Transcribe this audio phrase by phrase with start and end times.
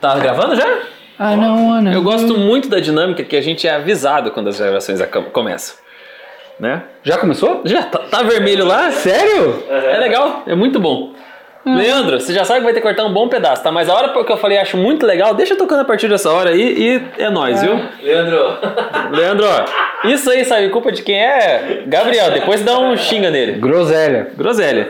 [0.00, 0.66] Tá gravando já?
[0.66, 1.92] I don't wanna.
[1.92, 5.00] Eu gosto muito da dinâmica que a gente é avisado quando as gravações
[5.32, 5.76] começam.
[6.58, 6.82] Né?
[7.02, 7.62] Já começou?
[7.64, 8.90] Já tá, tá vermelho lá?
[8.90, 9.62] Sério?
[9.68, 11.12] É legal, é muito bom.
[11.64, 13.70] Leandro, você já sabe que vai ter que cortar um bom pedaço, tá?
[13.70, 16.50] Mas a hora que eu falei acho muito legal, deixa tocando a partir dessa hora
[16.50, 17.78] aí e é nóis, viu?
[18.02, 18.38] Leandro,
[19.10, 19.46] Leandro,
[20.04, 21.82] isso aí, sabe, culpa de quem é?
[21.86, 23.52] Gabriel, depois dá um xinga nele.
[23.60, 24.28] Groselha.
[24.36, 24.88] Groselha.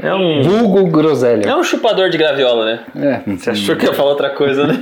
[0.00, 1.48] É um, Vulgo groselha.
[1.48, 2.80] é um chupador de graviola, né?
[3.26, 4.78] É, Você achou que ia falar outra coisa, né?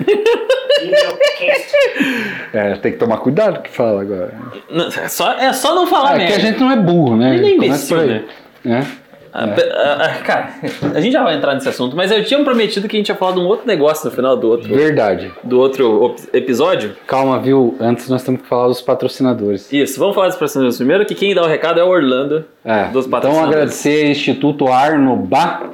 [2.52, 4.34] é, tem que tomar cuidado com o que fala agora.
[4.70, 7.16] Não, é, só, é só não falar Ah, é que a gente não é burro,
[7.16, 7.34] né?
[7.34, 8.24] Ele é imbecil, né?
[8.66, 9.09] É.
[9.32, 10.54] Ah, cara,
[10.94, 13.14] a gente já vai entrar nesse assunto, mas eu tinha prometido que a gente ia
[13.14, 15.30] falar de um outro negócio no final do outro, Verdade.
[15.44, 16.96] do outro episódio.
[17.06, 17.76] Calma, viu?
[17.80, 19.72] Antes nós temos que falar dos patrocinadores.
[19.72, 22.44] Isso, vamos falar dos patrocinadores primeiro, que quem dá o recado é o Orlando.
[22.64, 23.54] É, Dos então patrocinadores.
[23.54, 25.70] agradecer ao Instituto Arnobá,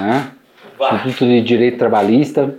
[0.00, 0.28] né?
[1.06, 2.54] Instituto de Direito Trabalhista,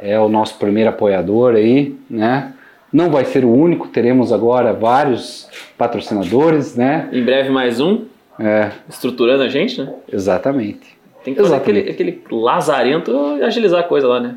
[0.00, 2.52] é o nosso primeiro apoiador aí, né?
[2.92, 7.08] Não vai ser o único, teremos agora vários patrocinadores, né?
[7.12, 8.04] Em breve mais um,
[8.40, 9.92] É, estruturando a gente, né?
[10.12, 10.98] exatamente.
[11.22, 11.90] Tem que fazer Exatamente.
[11.90, 14.34] aquele, aquele lazarento e agilizar a coisa lá, né?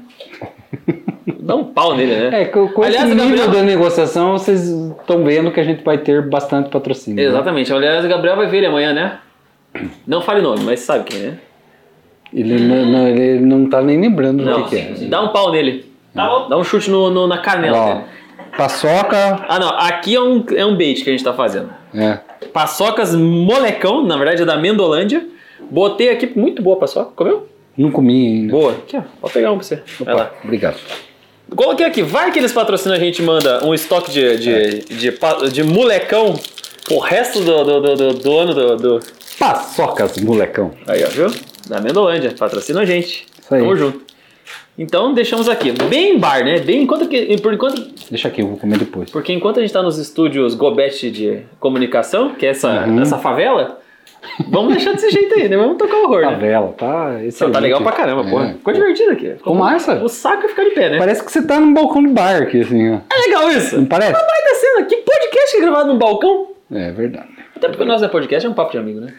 [1.40, 2.42] Dá um pau nele, né?
[2.42, 5.64] É, com, com Aliás, esse o nível Gabriel- da negociação, vocês estão vendo que a
[5.64, 7.24] gente vai ter bastante patrocínio.
[7.24, 7.30] né?
[7.30, 7.72] Exatamente.
[7.72, 9.20] Aliás, o Gabriel vai ver ele amanhã, né?
[10.06, 11.34] Não fale nome, mas sabe quem é.
[12.34, 15.08] Ele, não, não, ele não tá nem lembrando Não, do que, que é.
[15.08, 15.86] dá um pau nele.
[16.14, 16.50] Tá bom.
[16.50, 18.06] Dá um chute no, no- na canela Ó, dele.
[18.58, 19.70] paçoca, Ah, não.
[19.70, 21.70] Aqui é um, é um bait que a gente tá fazendo.
[21.96, 22.20] É,
[22.52, 25.26] Paçocas molecão, na verdade é da Mendolândia.
[25.72, 27.12] Botei aqui, muito boa paçoca.
[27.16, 27.48] Comeu?
[27.78, 28.52] não comi ainda.
[28.52, 28.72] Boa.
[28.74, 29.02] Aqui, ó.
[29.22, 29.82] Pode pegar um pra você.
[30.02, 30.32] Vai lá.
[30.44, 30.76] Obrigado.
[31.56, 32.02] Coloquei aqui.
[32.04, 36.34] Vai que eles patrocinam a gente manda um estoque de, de, de, pa- de molecão
[36.86, 39.00] pro resto do, do, do, do- do ano do, do-
[39.40, 40.72] Paçocas, molecão.
[40.88, 41.28] Aí, ó, viu?
[41.68, 42.34] Da Mendolândia.
[42.38, 43.26] Patrocina a gente.
[43.42, 43.62] Isso aí.
[43.62, 44.02] Tamo junto.
[44.78, 45.72] Então, deixamos aqui.
[45.72, 46.60] Bem bar, né?
[46.60, 47.40] Bem enquanto que...
[47.42, 47.80] Por enquanto...
[48.10, 49.10] Deixa aqui, eu vou comer depois.
[49.12, 53.02] Porque enquanto a gente tá nos estúdios Gobete de comunicação, que é essa, Uhum.
[53.02, 53.80] essa favela,
[54.50, 55.58] vamos deixar desse jeito aí, né?
[55.58, 56.32] Vamos tocar o horror, né?
[56.32, 57.10] Favela, tá?
[57.12, 57.54] Não, Excelente.
[57.54, 58.30] tá legal pra caramba, É.
[58.32, 58.54] porra.
[58.54, 59.22] Ficou divertido aqui.
[59.26, 60.04] Ficou Ficou massa.
[60.04, 60.98] O saco ficar de pé, né?
[60.98, 62.98] Parece que você tá num balcão de bar aqui, assim, ó.
[63.16, 63.78] É legal isso.
[63.78, 64.12] Não parece?
[64.14, 64.88] Vai descendo.
[64.88, 66.48] Que podcast que é gravado num balcão?
[66.72, 67.28] É verdade.
[67.56, 69.14] Até porque o nosso é podcast, é um papo de amigo, né?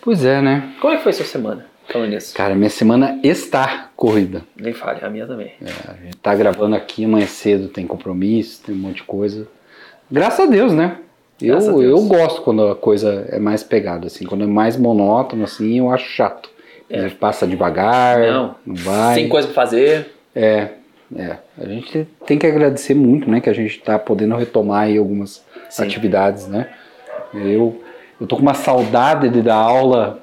[0.00, 0.70] Pois é, né?
[0.80, 1.66] Como é que foi sua semana?
[1.88, 2.34] Falando nisso.
[2.34, 4.42] Cara, minha semana está corrida.
[4.56, 5.52] Nem fale, a minha também.
[5.88, 9.46] A gente tá gravando aqui, amanhã cedo tem compromisso, tem um monte de coisa.
[10.10, 10.98] Graças a Deus, né?
[11.40, 11.82] Eu, Deus.
[11.82, 14.24] eu gosto quando a coisa é mais pegada, assim.
[14.24, 16.48] Quando é mais monótono, assim, eu acho chato.
[16.88, 17.08] É.
[17.08, 18.54] Passa devagar, Não.
[18.66, 19.14] não vai.
[19.14, 20.12] Sem coisa pra fazer.
[20.34, 20.68] É,
[21.16, 21.36] é.
[21.58, 23.40] A gente tem que agradecer muito, né?
[23.40, 25.84] Que a gente tá podendo retomar aí algumas Sim.
[25.84, 26.68] atividades, né?
[27.32, 27.82] Eu,
[28.20, 30.22] eu tô com uma saudade de dar aula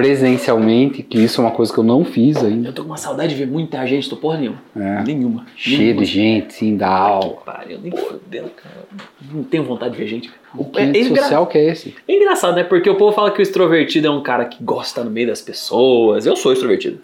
[0.00, 2.68] presencialmente, que isso é uma coisa que eu não fiz ainda.
[2.68, 4.58] Eu tô com uma saudade de ver muita gente, tô porra nenhuma.
[4.76, 5.02] É.
[5.04, 5.46] Nenhuma.
[5.56, 6.00] Cheio Nenhuma.
[6.02, 7.36] de gente, sim, dar aula.
[7.44, 8.84] Pariu, nem fudendo, cara.
[9.32, 10.30] Não tenho vontade de ver gente.
[10.54, 11.94] O, Que é, é engra- social que é esse?
[12.08, 12.64] é engraçado, né?
[12.64, 15.40] Porque o povo fala que o extrovertido é um cara que gosta no meio das
[15.40, 16.26] pessoas.
[16.26, 16.98] Eu sou extrovertido.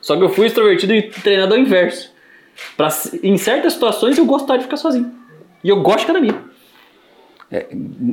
[0.00, 2.10] Só que eu fui extrovertido e treinado ao inverso.
[2.76, 2.88] Pra,
[3.22, 5.10] em certas situações eu gosto de ficar sozinho.
[5.64, 6.38] E eu gosto de ficar na minha.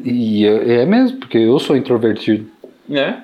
[0.05, 2.47] E é é mesmo, porque eu sou introvertido.
[2.87, 3.23] Né?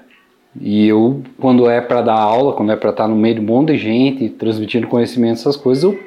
[0.61, 3.45] E eu, quando é pra dar aula, quando é pra estar no meio de um
[3.45, 5.99] monte de gente, transmitindo conhecimento, essas coisas, eu,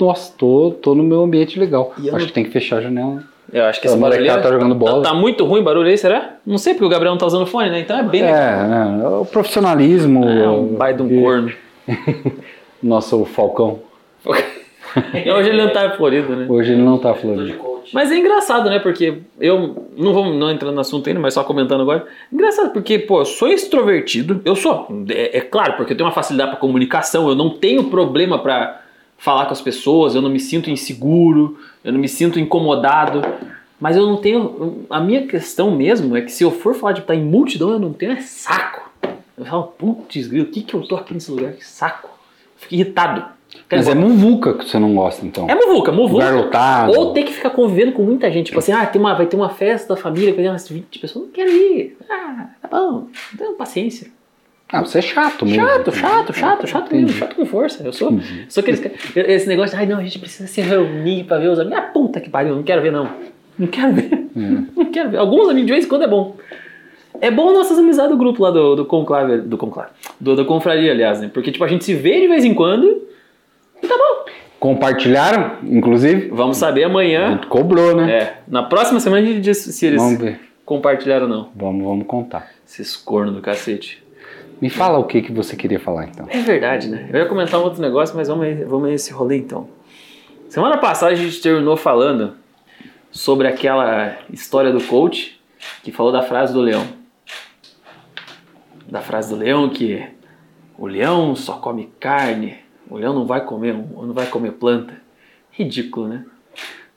[0.00, 1.92] nossa, tô, tô no meu ambiente legal.
[1.98, 3.22] E Acho não- que tem que fechar a janela.
[3.52, 5.02] Eu acho que esse barulho molecada tá jogando bola.
[5.02, 6.36] Tá, tá muito ruim o barulho aí, será?
[6.46, 7.80] Não sei, porque o Gabriel não tá usando fone, né?
[7.80, 9.18] Então é bem É, legal.
[9.18, 10.24] é, o profissionalismo.
[10.26, 11.52] É um baita de um e- corno.
[12.82, 13.80] Nosso Falcão.
[14.24, 16.46] Hoje ele não tá florido, né?
[16.48, 17.73] Hoje ele não tá florido.
[17.92, 18.78] Mas é engraçado, né?
[18.78, 22.06] Porque eu não vou não entrando no assunto ainda, mas só comentando agora.
[22.32, 24.88] Engraçado, porque, pô, eu sou extrovertido, eu sou.
[25.10, 28.82] É, é claro, porque eu tenho uma facilidade pra comunicação, eu não tenho problema pra
[29.18, 33.22] falar com as pessoas, eu não me sinto inseguro, eu não me sinto incomodado.
[33.80, 34.86] Mas eu não tenho.
[34.88, 37.78] A minha questão mesmo é que se eu for falar de estar em multidão, eu
[37.78, 38.90] não tenho é saco.
[39.36, 41.52] Eu falo, putz, grilo, o que, que eu tô aqui nesse lugar?
[41.52, 42.08] Que saco.
[42.08, 43.33] Eu fico irritado.
[43.68, 45.48] Quer Mas dizer, é muvuca que você não gosta, então.
[45.48, 46.24] é muvuca, muvuca.
[46.96, 48.46] Ou ter que ficar convivendo com muita gente.
[48.46, 50.98] Tipo assim, ah, tem uma, vai ter uma festa da família, vai ter umas 20
[50.98, 51.26] pessoas.
[51.26, 51.96] Não quero ir.
[52.10, 53.06] Ah, tá bom.
[53.38, 54.08] Tenho paciência.
[54.70, 55.64] Ah, você é chato mesmo.
[55.66, 57.08] Chato, chato, chato, chato mesmo.
[57.08, 57.18] Entendi.
[57.18, 57.82] Chato com força.
[57.84, 58.12] Eu sou,
[58.48, 58.82] sou aqueles
[59.14, 61.78] Esse negócio de, ai não, a gente precisa se reunir pra ver os amigos.
[61.78, 63.08] Ah, puta que pariu, não quero ver não.
[63.58, 64.10] Não quero ver.
[64.34, 65.16] Não quero ver.
[65.18, 66.36] Alguns amigos de vez em quando é bom.
[67.20, 69.42] É bom nossas amizades do grupo lá do, do Conclave.
[69.42, 69.90] Do Conclave.
[70.20, 71.30] Do, do Confraria, aliás, né?
[71.32, 73.02] Porque, tipo, a gente se vê de vez em quando.
[74.64, 76.30] Compartilharam, inclusive?
[76.30, 77.38] Vamos saber amanhã.
[77.50, 78.10] cobrou, né?
[78.10, 80.40] É, na próxima semana a gente diz se eles Vamos ver.
[80.64, 81.50] compartilharam ou não.
[81.54, 82.48] Vamos, vamos contar.
[82.66, 84.02] Esses cornos do cacete.
[84.62, 86.26] Me fala o que, que você queria falar então.
[86.30, 87.10] É verdade, né?
[87.12, 89.68] Eu ia comentar um outro negócio, mas vamos, vamos esse rolê então.
[90.48, 92.32] Semana passada a gente terminou falando
[93.10, 95.38] sobre aquela história do coach
[95.82, 96.86] que falou da frase do leão.
[98.90, 100.02] Da frase do leão que
[100.78, 104.94] o leão só come carne, o leão não vai comer, não vai comer planta.
[105.50, 106.24] Ridículo, né?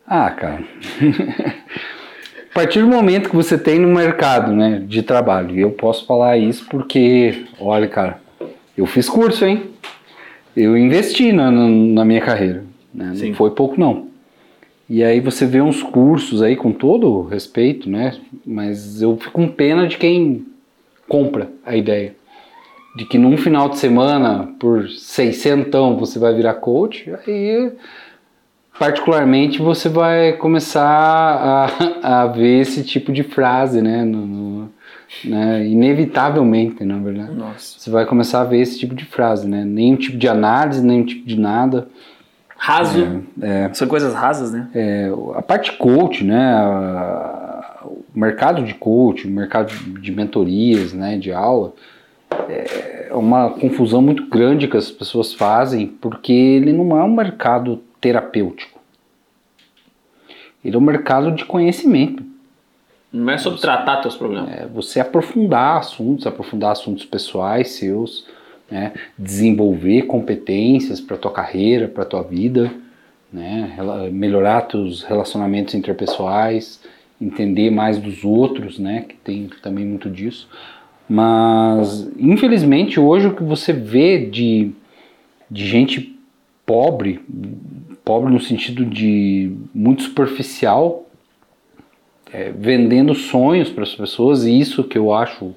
[0.05, 0.63] Ah, cara.
[2.49, 6.37] a partir do momento que você tem no mercado, né, de trabalho, eu posso falar
[6.37, 8.19] isso porque, olha, cara,
[8.75, 9.71] eu fiz curso, hein?
[10.55, 12.63] Eu investi na, na minha carreira.
[12.93, 13.13] Né?
[13.15, 14.07] Não foi pouco, não.
[14.89, 18.17] E aí você vê uns cursos aí com todo respeito, né?
[18.45, 20.45] Mas eu fico com pena de quem
[21.07, 22.15] compra a ideia.
[22.97, 27.71] De que num final de semana, por 600 você vai virar coach, aí
[28.79, 31.67] particularmente você vai começar a,
[32.23, 34.03] a ver esse tipo de frase, né?
[34.03, 34.69] No, no,
[35.25, 35.67] né?
[35.67, 37.33] Inevitavelmente, na verdade.
[37.33, 37.79] Nossa.
[37.79, 39.63] Você vai começar a ver esse tipo de frase, né?
[39.63, 41.87] Nenhum tipo de análise, nenhum tipo de nada.
[42.57, 43.23] Raso.
[43.39, 44.69] É, é, São coisas rasas, né?
[44.73, 46.51] É, a parte coach, né?
[46.51, 49.71] A, o mercado de coach, o mercado
[50.01, 51.15] de mentorias, né?
[51.15, 51.73] De aula,
[52.29, 57.81] é uma confusão muito grande que as pessoas fazem, porque ele não é um mercado
[57.99, 58.79] terapêutico.
[60.63, 62.23] Ele é um mercado de conhecimento.
[63.11, 64.51] Não é sobre tratar teus problemas.
[64.51, 68.27] É você aprofundar assuntos, aprofundar assuntos pessoais seus,
[68.69, 68.93] né?
[69.17, 72.71] desenvolver competências para tua carreira, para tua vida,
[73.31, 73.75] né?
[74.11, 76.81] melhorar teus relacionamentos interpessoais,
[77.19, 79.05] entender mais dos outros, né?
[79.07, 80.49] que tem também muito disso.
[81.09, 84.71] Mas, infelizmente, hoje o que você vê de,
[85.49, 86.17] de gente
[86.65, 87.19] pobre,
[88.03, 91.05] pobre no sentido de muito superficial,
[92.31, 95.55] é, vendendo sonhos para as pessoas, e isso que eu acho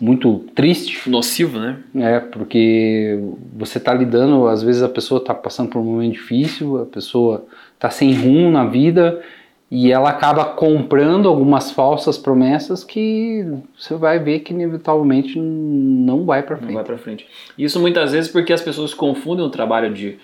[0.00, 1.10] muito triste.
[1.10, 1.78] Nocivo, né?
[1.96, 3.18] É, porque
[3.54, 7.44] você está lidando, às vezes a pessoa está passando por um momento difícil, a pessoa
[7.74, 9.22] está sem rumo na vida
[9.70, 13.46] e ela acaba comprando algumas falsas promessas que
[13.78, 16.68] você vai ver que inevitavelmente não vai para frente.
[16.68, 17.26] Não vai para frente.
[17.56, 20.18] Isso muitas vezes porque as pessoas confundem o trabalho de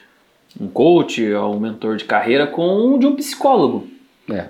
[0.60, 3.86] um coach ou um mentor de carreira com o de um psicólogo.
[4.28, 4.46] É.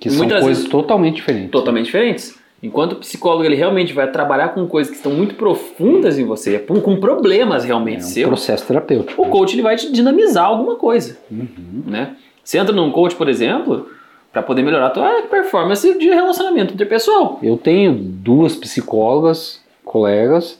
[0.00, 1.50] Que são muitas coisas vezes, totalmente diferentes.
[1.50, 2.40] Totalmente diferentes.
[2.62, 6.58] Enquanto o psicólogo ele realmente vai trabalhar com coisas que estão muito profundas em você,
[6.58, 8.26] com problemas realmente é um seus.
[8.26, 9.22] processo terapêutico.
[9.22, 11.84] O coach ele vai te dinamizar alguma coisa, uhum.
[11.86, 12.16] né?
[12.42, 13.86] Você entra num coach, por exemplo,
[14.32, 17.38] para poder melhorar a tua performance de relacionamento interpessoal.
[17.42, 20.58] Eu tenho duas psicólogas, colegas,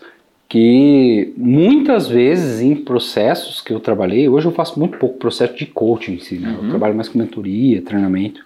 [0.49, 5.67] que muitas vezes em processos que eu trabalhei, hoje eu faço muito pouco processo de
[5.67, 6.49] coaching em si, né?
[6.49, 6.65] Uhum.
[6.65, 8.45] Eu trabalho mais com mentoria, treinamento,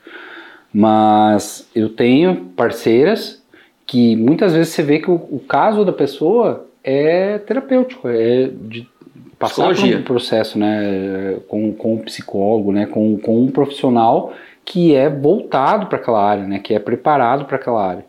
[0.73, 3.43] mas eu tenho parceiras
[3.87, 8.87] que muitas vezes você vê que o, o caso da pessoa é terapêutico, é de
[9.39, 14.95] passar por um processo, né, com, com um psicólogo, né, com, com um profissional que
[14.95, 18.07] é voltado para aquela área, né, que é preparado para aquela área.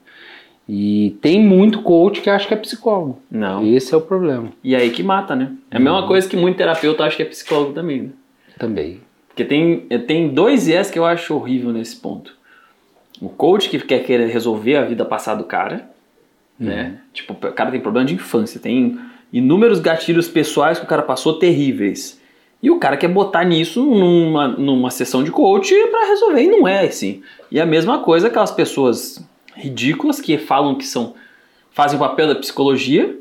[0.67, 3.19] E tem muito coach que acha que é psicólogo.
[3.29, 3.63] Não.
[3.65, 4.49] Esse é o problema.
[4.63, 5.51] E aí que mata, né?
[5.69, 6.07] É a mesma uhum.
[6.07, 8.09] coisa que muito terapeuta acha que é psicólogo também, né?
[8.57, 9.01] Também.
[9.27, 12.35] Porque tem, tem dois viés que eu acho horrível nesse ponto.
[13.21, 15.87] O coach que quer querer resolver a vida passada do cara,
[16.59, 16.67] uhum.
[16.67, 16.97] né?
[17.13, 18.97] Tipo, o cara tem problema de infância, tem
[19.31, 22.19] inúmeros gatilhos pessoais que o cara passou terríveis.
[22.65, 26.67] E o cara quer botar nisso numa, numa sessão de coach para resolver, e não
[26.67, 27.21] é assim.
[27.51, 29.23] E a mesma coisa aquelas pessoas
[29.55, 31.13] ridículas que falam que são
[31.69, 33.19] fazem o papel da psicologia,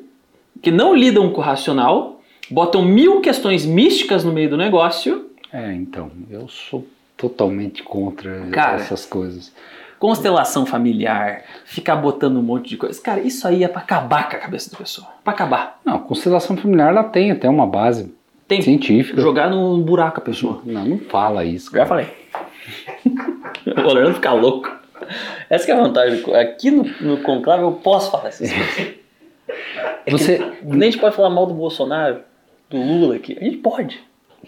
[0.62, 5.28] que não lidam com o racional, botam mil questões místicas no meio do negócio.
[5.52, 9.52] É, então, eu sou totalmente contra Cara, essas coisas
[9.98, 13.00] constelação familiar, ficar botando um monte de coisa.
[13.00, 15.06] Cara, isso aí é para acabar com a cabeça da pessoa.
[15.22, 15.80] Para acabar.
[15.84, 18.10] Não, constelação familiar ela tem até uma base
[18.46, 18.62] tem.
[18.62, 19.20] científica.
[19.20, 20.60] Jogar no buraco a pessoa.
[20.64, 21.70] Não, não fala isso.
[21.70, 21.84] Cara.
[21.84, 22.06] Já falei.
[23.84, 24.70] o Leandro ficar louco.
[25.50, 26.34] Essa é a vantagem.
[26.34, 28.94] Aqui no, no conclave eu posso falar essas coisas.
[30.06, 30.38] É Você...
[30.62, 32.20] nem a gente pode falar mal do Bolsonaro,
[32.70, 33.36] do Lula aqui.
[33.40, 34.00] A gente pode.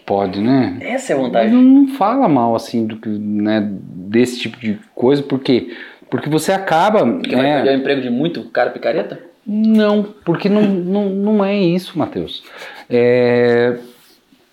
[0.05, 0.77] Pode, né?
[0.81, 1.53] Essa é a vantagem.
[1.53, 5.75] Não, não fala mal assim do que, né, desse tipo de coisa, porque
[6.09, 7.05] porque você acaba.
[7.05, 7.37] Porque é...
[7.37, 9.19] vai perder o emprego de muito cara picareta?
[9.47, 12.43] Não, porque não, não, não é isso, Matheus.
[12.89, 13.79] É...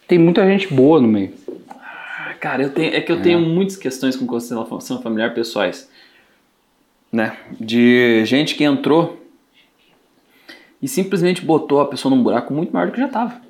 [0.06, 1.32] Tem muita gente boa no meio.
[2.38, 3.20] Cara, eu tenho, é que eu é.
[3.20, 5.90] tenho muitas questões com constelação familiar pessoais.
[7.10, 7.36] Né?
[7.58, 9.20] De gente que entrou
[10.80, 13.40] e simplesmente botou a pessoa num buraco muito maior do que já estava.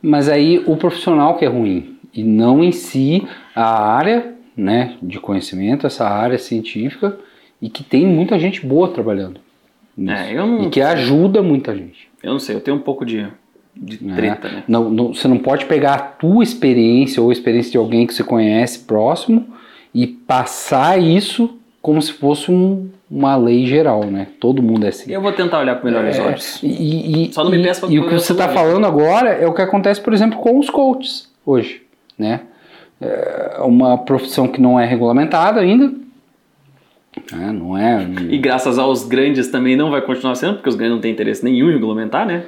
[0.00, 3.26] Mas aí o profissional que é ruim e não em si
[3.56, 7.18] a área, né, de conhecimento, essa área científica
[7.60, 9.40] e que tem muita gente boa trabalhando.
[9.96, 10.34] É,
[10.64, 12.08] E que ajuda muita gente.
[12.22, 13.26] eu não sei, eu tenho um pouco de,
[13.76, 14.14] de né?
[14.16, 14.62] treta, né?
[14.66, 18.14] Não, não- você não pode pegar a tua experiência ou a experiência de alguém que
[18.14, 19.46] você conhece próximo
[19.94, 24.26] e passar isso como se fosse um- uma lei geral, né?
[24.40, 25.12] Todo mundo é assim.
[25.12, 26.60] Eu vou tentar olhar com melhores olhos.
[26.62, 29.46] E, e- Só não me peça pra e o que você está falando agora é
[29.46, 31.82] o que acontece, por exemplo, com os coaches hoje,
[32.18, 32.40] né?
[33.00, 35.92] É uma profissão que não é regulamentada ainda,
[37.32, 37.52] né?
[37.52, 38.06] não é.
[38.30, 41.44] E graças aos grandes também não vai continuar sendo, porque os grandes não têm interesse
[41.44, 42.44] nenhum em regulamentar, né?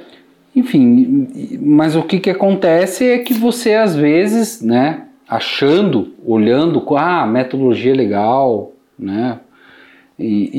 [0.55, 1.27] Enfim,
[1.61, 7.91] mas o que, que acontece é que você às vezes, né, achando, olhando, ah, metodologia
[7.91, 9.37] é legal, né,
[10.17, 10.49] e,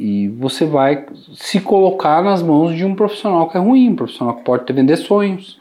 [0.00, 1.04] e- e você vai
[1.34, 4.72] se colocar nas mãos de um profissional que é ruim, um profissional que pode te
[4.72, 5.60] vender sonhos,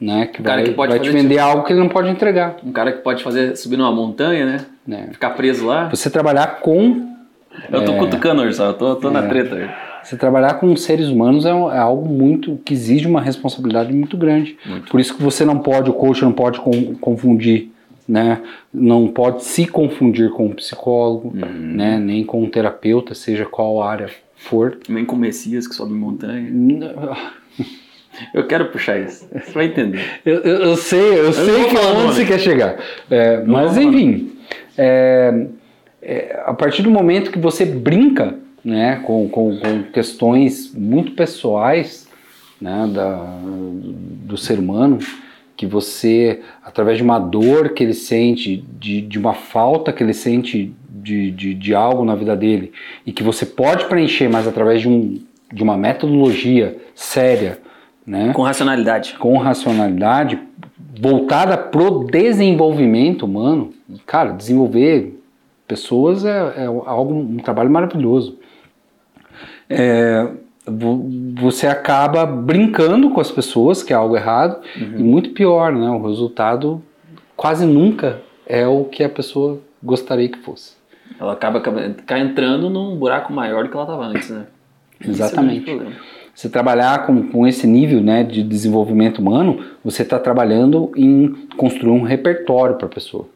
[0.00, 2.56] né, que Cara vai, que pode vai te vender algo que ele não pode entregar,
[2.64, 4.60] Um cara que pode fazer subir numa montanha, né?
[4.86, 5.08] né.
[5.12, 5.90] Ficar preso lá.
[5.90, 7.09] Você trabalhar com
[7.72, 9.70] Eu tô cutucando, Urso, eu tô, tô na treta.
[10.02, 14.56] Você trabalhar com seres humanos é, é algo muito que exige uma responsabilidade muito grande.
[14.64, 14.90] Muito.
[14.90, 17.70] Por isso que você não pode, o coach não pode con- confundir,
[18.08, 18.40] né?
[18.72, 21.74] Não pode se confundir com um psicólogo, Uhum.
[21.76, 21.98] né?
[21.98, 24.78] Nem com um terapeuta, seja qual área for.
[24.88, 26.50] Nem com Messias que sobe montanha.
[28.34, 29.26] Eu quero puxar isso.
[29.32, 30.02] Você vai entender.
[30.24, 32.76] Eu, eu- eu sei, eu, não sei que onde você quer chegar.
[33.10, 34.32] É, mas enfim,
[34.76, 35.46] é,
[36.02, 42.08] é, a partir do momento que você brinca né, com, com, com questões muito pessoais
[42.60, 43.38] né, da,
[44.24, 44.98] do ser humano,
[45.56, 50.14] que você, através de uma dor que ele sente, de, de uma falta que ele
[50.14, 52.72] sente de, de, de algo na vida dele,
[53.04, 55.20] e que você pode preencher, mas através de, um,
[55.52, 57.58] de uma metodologia séria,
[58.06, 58.32] né?
[58.34, 59.14] Com racionalidade.
[59.18, 60.38] com racionalidade
[60.98, 63.72] voltada pro desenvolvimento humano,
[64.06, 65.19] cara, desenvolver
[65.70, 68.36] pessoas é, é algo um trabalho maravilhoso.
[69.68, 70.26] É,
[70.66, 71.08] vo-
[71.38, 75.88] você acaba brincando com as pessoas, que é algo errado, e muito pior, né?
[75.90, 76.82] O resultado
[77.36, 80.74] quase nunca é o que a pessoa gostaria que fosse.
[81.20, 84.44] Ela acaba, acaba cai entrando num buraco maior do que ela estava antes, né?
[85.02, 85.64] É Exatamente.
[85.64, 85.92] problema.
[86.34, 91.90] Você trabalhar com, com esse nível né, de desenvolvimento humano, você está trabalhando em construir
[91.92, 93.26] um repertório para a pessoa.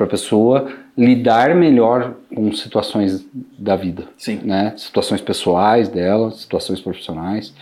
[0.00, 3.22] Para a pessoa lidar melhor com situações
[3.58, 4.04] da vida.
[4.16, 4.40] Sim.
[4.42, 4.72] Né?
[4.74, 7.52] Situações pessoais dela, situações profissionais.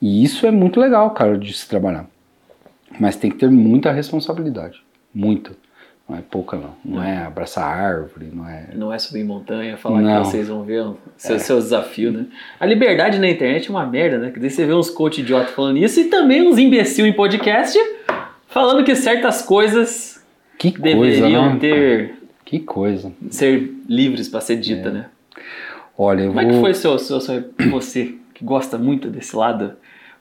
[0.00, 2.06] E isso é muito legal, cara, de se trabalhar.
[3.00, 4.80] Mas tem que ter muita responsabilidade.
[5.12, 5.50] Muita.
[6.08, 6.74] Não é pouca, não.
[6.84, 8.68] Não é abraçar árvore, não é.
[8.76, 10.22] Não é subir montanha, falar Não.
[10.22, 12.26] que vocês vão ver o seu, seu desafio, né?
[12.60, 14.30] A liberdade na internet é uma merda, né?
[14.30, 17.76] Que daí você vê uns coach idiota falando isso e também uns imbecil em podcast
[18.46, 20.17] falando que certas coisas
[20.58, 21.58] Que coisa, deveriam né?
[21.60, 23.12] ter Que coisa.
[23.30, 24.92] ser livres para ser dita, É.
[24.92, 25.04] né?
[25.96, 29.34] Olha, eu Como é que vou- foi seu, seu, seu- você que gosta muito desse
[29.36, 29.72] lado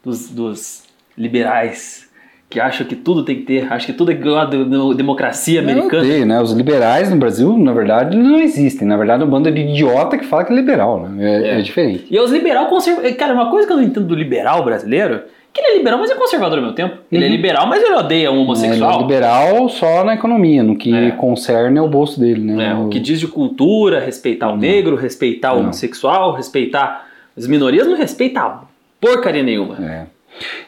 [0.03, 0.84] dos, dos
[1.17, 2.08] liberais
[2.50, 6.01] que acham que tudo tem que ter, acha que tudo é igual de- democracia americana?
[6.03, 6.39] odeio, né?
[6.41, 8.88] Os liberais no Brasil, na verdade, não existem.
[8.88, 11.25] Na verdade, é uma banda de idiota que fala que é liberal, né?
[11.25, 11.60] É, É.
[11.60, 12.06] é diferente.
[12.10, 13.17] E os liberal conservadores.
[13.17, 15.24] Cara, uma coisa que eu não entendo do liberal brasileiro,
[15.57, 16.97] que ele é liberal, mas é conservador ao mesmo tempo.
[17.11, 17.33] Ele é Uhum.
[17.33, 19.01] liberal, mas ele odeia um Ele é homossexual.
[19.01, 21.11] liberal só na economia, no que É.
[21.11, 22.71] concerne ao bolso dele, né?
[22.71, 25.63] É, o que diz de cultura, respeitar o negro, respeitar o Não.
[25.63, 28.59] homossexual, respeitar as minorias, não respeita
[29.01, 29.75] porcaria nenhuma.
[29.83, 30.05] É.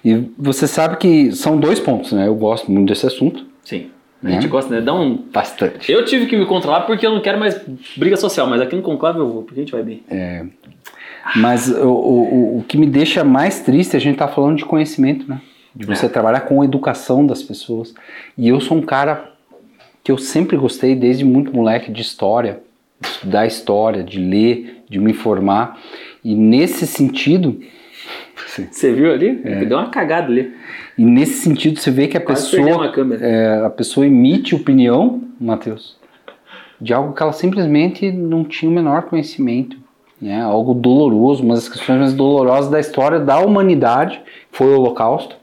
[0.04, 2.28] E você sabe que são dois pontos, né?
[2.28, 3.46] Eu gosto muito desse assunto.
[3.64, 3.88] Sim.
[4.24, 4.32] A É.
[4.34, 4.82] gente gosta, né?
[4.82, 5.16] Dá um.
[5.32, 5.90] Bastante.
[5.92, 7.60] Eu tive que me controlar porque eu não quero mais
[7.96, 10.04] briga social, mas aqui no conclave eu vou, porque a gente vai bem.
[11.36, 15.28] Mas o, o, o que me deixa mais triste, a gente tá falando de conhecimento,
[15.30, 15.42] né?
[15.76, 16.10] De você É.
[16.10, 17.94] trabalhar com a educação das pessoas.
[18.38, 19.32] E eu sou um cara
[20.04, 22.62] que eu sempre gostei, desde muito moleque, de história,
[23.02, 25.78] de estudar história, de ler, de me informar.
[26.24, 27.60] E nesse sentido,
[28.72, 29.42] Você viu ali?
[29.44, 29.66] É.
[29.66, 30.54] Deu uma cagada ali.
[30.98, 35.98] e nesse sentido você vê que a Quase pessoa, é, a pessoa emite opinião, Matheus,
[36.82, 39.78] de algo que ela simplesmente não tinha o menor conhecimento.
[40.22, 40.42] Né?
[40.42, 44.22] Algo doloroso, uma das questões mais dolorosas da história da humanidade,
[44.52, 45.36] foi o Holocausto,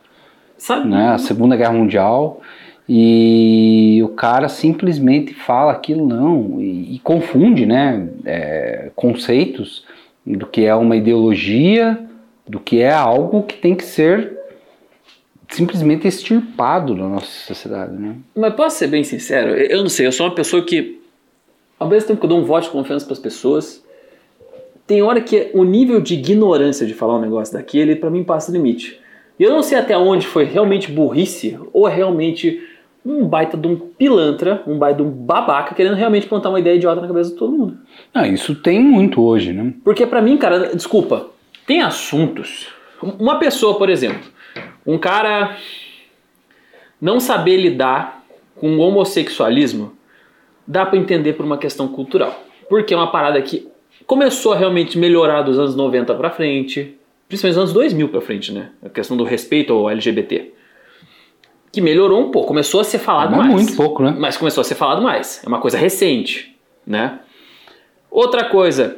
[0.58, 0.88] Sabe?
[0.88, 1.08] né?
[1.08, 2.40] a Segunda Guerra Mundial,
[2.88, 8.08] e o cara simplesmente fala aquilo não, e, e confunde né?
[8.24, 9.84] é, conceitos
[10.24, 11.98] do que é uma ideologia,
[12.46, 14.36] do que é algo que tem que ser
[15.48, 17.92] simplesmente extirpado da nossa sociedade.
[17.92, 18.16] Né?
[18.34, 19.50] Mas posso ser bem sincero?
[19.50, 21.00] Eu não sei, eu sou uma pessoa que,
[21.78, 23.84] ao mesmo tempo que eu dou um voto de confiança para as pessoas,
[24.86, 28.50] tem hora que o nível de ignorância de falar um negócio daquele, para mim, passa
[28.50, 29.00] o limite.
[29.38, 32.60] E eu não sei até onde foi realmente burrice ou realmente
[33.04, 36.76] um baita de um pilantra, um baita de um babaca, querendo realmente plantar uma ideia
[36.76, 37.78] idiota na cabeça de todo mundo.
[38.14, 39.74] Ah, isso tem muito hoje, né?
[39.84, 41.28] Porque pra mim, cara, desculpa,
[41.66, 42.68] tem assuntos.
[43.00, 44.22] Uma pessoa, por exemplo,
[44.84, 45.56] um cara
[47.00, 48.24] não saber lidar
[48.56, 49.92] com o homossexualismo,
[50.66, 52.42] dá para entender por uma questão cultural.
[52.68, 53.68] Porque é uma parada que
[54.06, 56.96] começou a realmente melhorar dos anos 90 para frente,
[57.28, 58.70] principalmente dos anos 2000 para frente, né?
[58.84, 60.52] A questão do respeito ao LGBT.
[61.72, 63.52] Que melhorou um pouco, começou a ser falado Mas mais.
[63.52, 64.14] muito pouco, né?
[64.16, 65.42] Mas começou a ser falado mais.
[65.44, 67.18] É uma coisa recente, né?
[68.10, 68.96] Outra coisa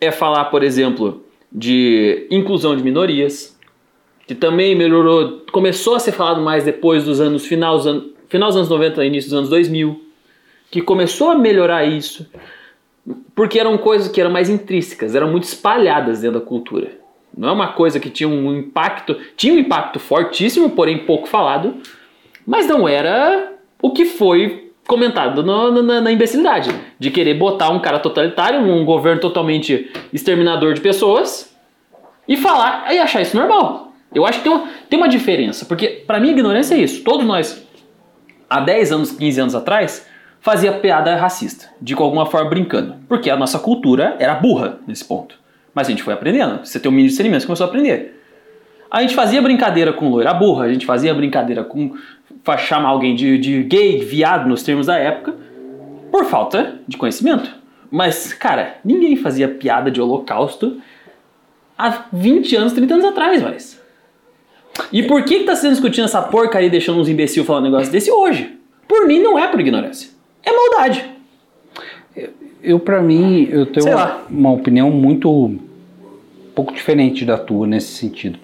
[0.00, 3.58] é falar, por exemplo, de inclusão de minorias,
[4.26, 8.48] que também melhorou, começou a ser falado mais depois dos anos final dos anos, final
[8.48, 10.04] dos anos 90, início dos anos 2000,
[10.70, 12.26] que começou a melhorar isso,
[13.34, 16.98] porque eram coisas que eram mais intrínsecas, eram muito espalhadas dentro da cultura.
[17.36, 21.76] Não é uma coisa que tinha um impacto, tinha um impacto fortíssimo, porém pouco falado,
[22.46, 27.78] mas não era o que foi comentado no, na, na imbecilidade de querer botar um
[27.78, 31.54] cara totalitário, um governo totalmente exterminador de pessoas
[32.26, 33.92] e falar e achar isso normal.
[34.12, 37.04] Eu acho que tem uma, tem uma diferença, porque para mim ignorância é isso.
[37.04, 37.64] Todos nós,
[38.48, 40.06] há 10 anos, 15 anos atrás,
[40.40, 45.38] fazia piada racista, de alguma forma brincando, porque a nossa cultura era burra nesse ponto.
[45.74, 46.64] Mas a gente foi aprendendo.
[46.64, 48.20] Você tem um mínimo de discernimento, você começou a aprender.
[48.90, 51.94] A gente fazia brincadeira com loira burra, a gente fazia brincadeira com
[52.58, 55.34] chamar alguém de, de gay, viado nos termos da época,
[56.10, 57.50] por falta de conhecimento.
[57.90, 60.80] Mas, cara, ninguém fazia piada de holocausto
[61.78, 63.80] há 20 anos, 30 anos atrás, mas.
[64.92, 67.92] E por que, que tá sendo discutindo essa porcaria deixando uns imbecil falando um negócio
[67.92, 68.58] desse hoje?
[68.88, 70.10] Por mim não é por ignorância.
[70.44, 71.10] É maldade.
[72.62, 75.58] Eu, pra mim, eu tenho uma, uma opinião muito um
[76.54, 78.38] pouco diferente da tua nesse sentido.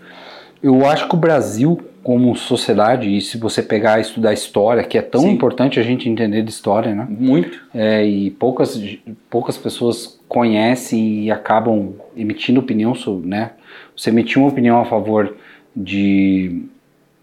[0.63, 4.97] Eu acho que o Brasil, como sociedade, e se você pegar e estudar história, que
[4.97, 5.33] é tão Sim.
[5.33, 7.07] importante a gente entender de história, né?
[7.09, 7.61] Muito.
[7.75, 8.81] É, e poucas,
[9.29, 13.51] poucas pessoas conhecem e acabam emitindo opinião sobre, né?
[13.95, 15.37] Você emitiu uma opinião a favor
[15.75, 16.63] de,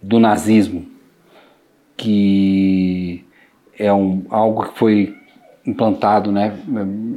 [0.02, 0.86] do nazismo,
[1.98, 3.23] que
[3.78, 5.16] é um, algo que foi
[5.66, 6.58] implantado né,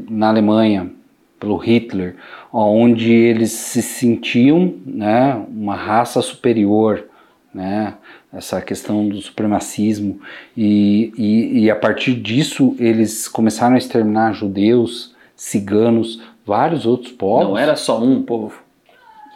[0.08, 0.90] na Alemanha
[1.38, 2.16] pelo Hitler,
[2.52, 7.04] onde eles se sentiam né, uma raça superior,
[7.52, 7.94] né,
[8.32, 10.20] essa questão do supremacismo,
[10.56, 17.48] e, e, e a partir disso eles começaram a exterminar judeus, ciganos, vários outros povos.
[17.48, 18.65] Não era só um povo.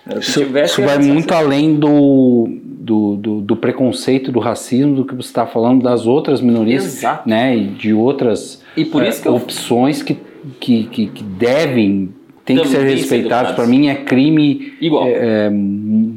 [0.09, 5.15] Que Isso, isso vai muito além do, do, do, do preconceito, do racismo, do que
[5.15, 7.29] você está falando das outras minorias, Exato.
[7.29, 10.17] né, e de outras E por é, isso que eu opções que,
[10.59, 13.55] que, que, que devem, tem que ser respeitadas.
[13.55, 15.07] Para mim é crime, Igual.
[15.07, 15.51] é, é,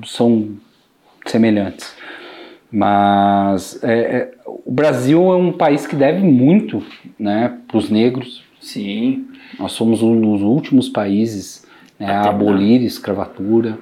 [0.05, 0.49] são
[1.25, 1.93] semelhantes.
[2.71, 4.31] Mas é, é,
[4.65, 6.81] o Brasil é um país que deve muito
[7.19, 9.25] né, para os negros, Sim.
[9.59, 11.62] nós somos um dos últimos países
[11.99, 13.77] né, a abolir a escravatura.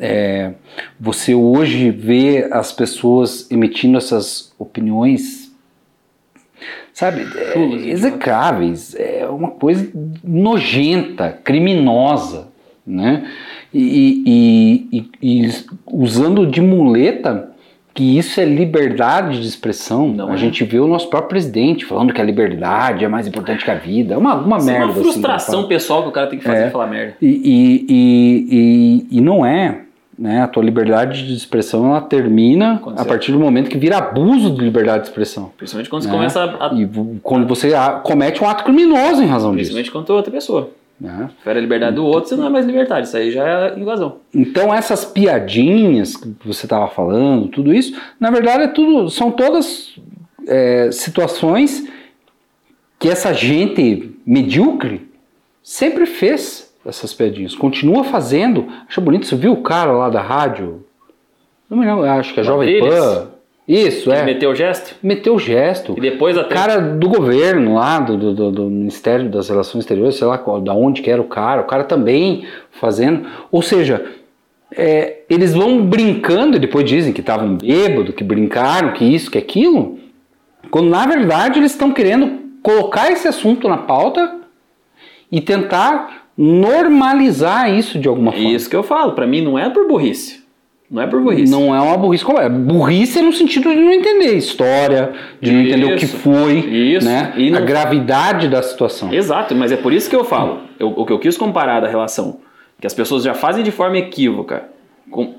[0.00, 0.52] É,
[0.98, 5.52] você hoje vê as pessoas emitindo essas opiniões,
[6.92, 8.94] sabe, é, execráveis.
[8.94, 9.88] É uma coisa
[10.22, 12.48] nojenta, criminosa,
[12.86, 13.30] né?
[13.72, 14.22] E,
[14.92, 15.10] e- e-
[15.46, 15.50] e
[15.86, 17.53] usando de muleta
[17.94, 20.08] que isso é liberdade de expressão.
[20.08, 20.36] Não a é.
[20.36, 23.76] gente vê o nosso próprio presidente falando que a liberdade é mais importante que a
[23.76, 24.14] vida.
[24.14, 24.86] É uma, uma Isso é merda.
[24.86, 25.68] uma assim, frustração né?
[25.68, 26.70] pessoal que o cara tem que fazer É.
[26.70, 27.14] falar merda.
[27.22, 27.28] E,
[27.88, 29.80] e, e, e, não é.
[30.18, 30.42] Né?
[30.42, 33.98] A tua liberdade de expressão ela termina Quando a você- partir do momento que vira
[33.98, 35.50] abuso de liberdade de expressão.
[35.56, 36.14] Principalmente quando você Né?
[36.14, 36.72] começa a.
[36.74, 36.88] E
[37.22, 37.70] quando você
[38.04, 39.72] comete um ato criminoso em razão disso.
[39.72, 40.70] Principalmente contra outra pessoa.
[41.00, 41.30] Né?
[41.42, 43.06] Fere a liberdade do outro, você não é mais liberdade.
[43.06, 44.18] Isso aí já é invasão.
[44.34, 49.98] Então essas piadinhas que você estava falando, tudo isso, na verdade é tudo, são todas
[50.46, 51.88] é, situações
[52.98, 55.10] que essa gente medíocre
[55.62, 58.68] sempre fez essas piadinhas, continua fazendo.
[58.88, 60.84] Acho bonito, você viu o cara lá da rádio?
[61.68, 62.80] Não me lembro, acho que é Jovem?
[62.80, 63.33] Pan.
[63.66, 64.24] Isso, Ele é.
[64.24, 65.94] meteu o gesto Meteu o gesto.
[65.96, 66.54] e depois até.
[66.54, 71.00] cara do governo lá, do, do- do, Ministério das Relações Exteriores, sei lá da onde
[71.00, 73.26] que era o cara, o cara também fazendo.
[73.50, 74.04] Ou seja,
[74.76, 79.98] é, eles vão brincando depois dizem que estavam bêbados, que brincaram, que isso, que aquilo,
[80.70, 84.40] quando na verdade eles estão querendo colocar esse assunto na pauta
[85.32, 88.50] e tentar normalizar isso de alguma forma.
[88.50, 89.12] Isso que eu falo.
[89.12, 90.43] Pra mim não é por burrice.
[90.90, 91.50] Não é por burrice.
[91.50, 92.48] Não é uma burrice como é.
[92.48, 97.06] Burrice é no sentido de não entender história, de não entender o que foi, Isso.
[97.06, 97.32] né?
[97.36, 99.12] E não- a gravidade da situação.
[99.12, 100.60] Exato, mas é por isso que eu falo.
[100.78, 102.40] Eu- o que eu quis comparar da relação
[102.80, 104.68] que as pessoas já fazem de forma equívoca
[105.10, 105.34] com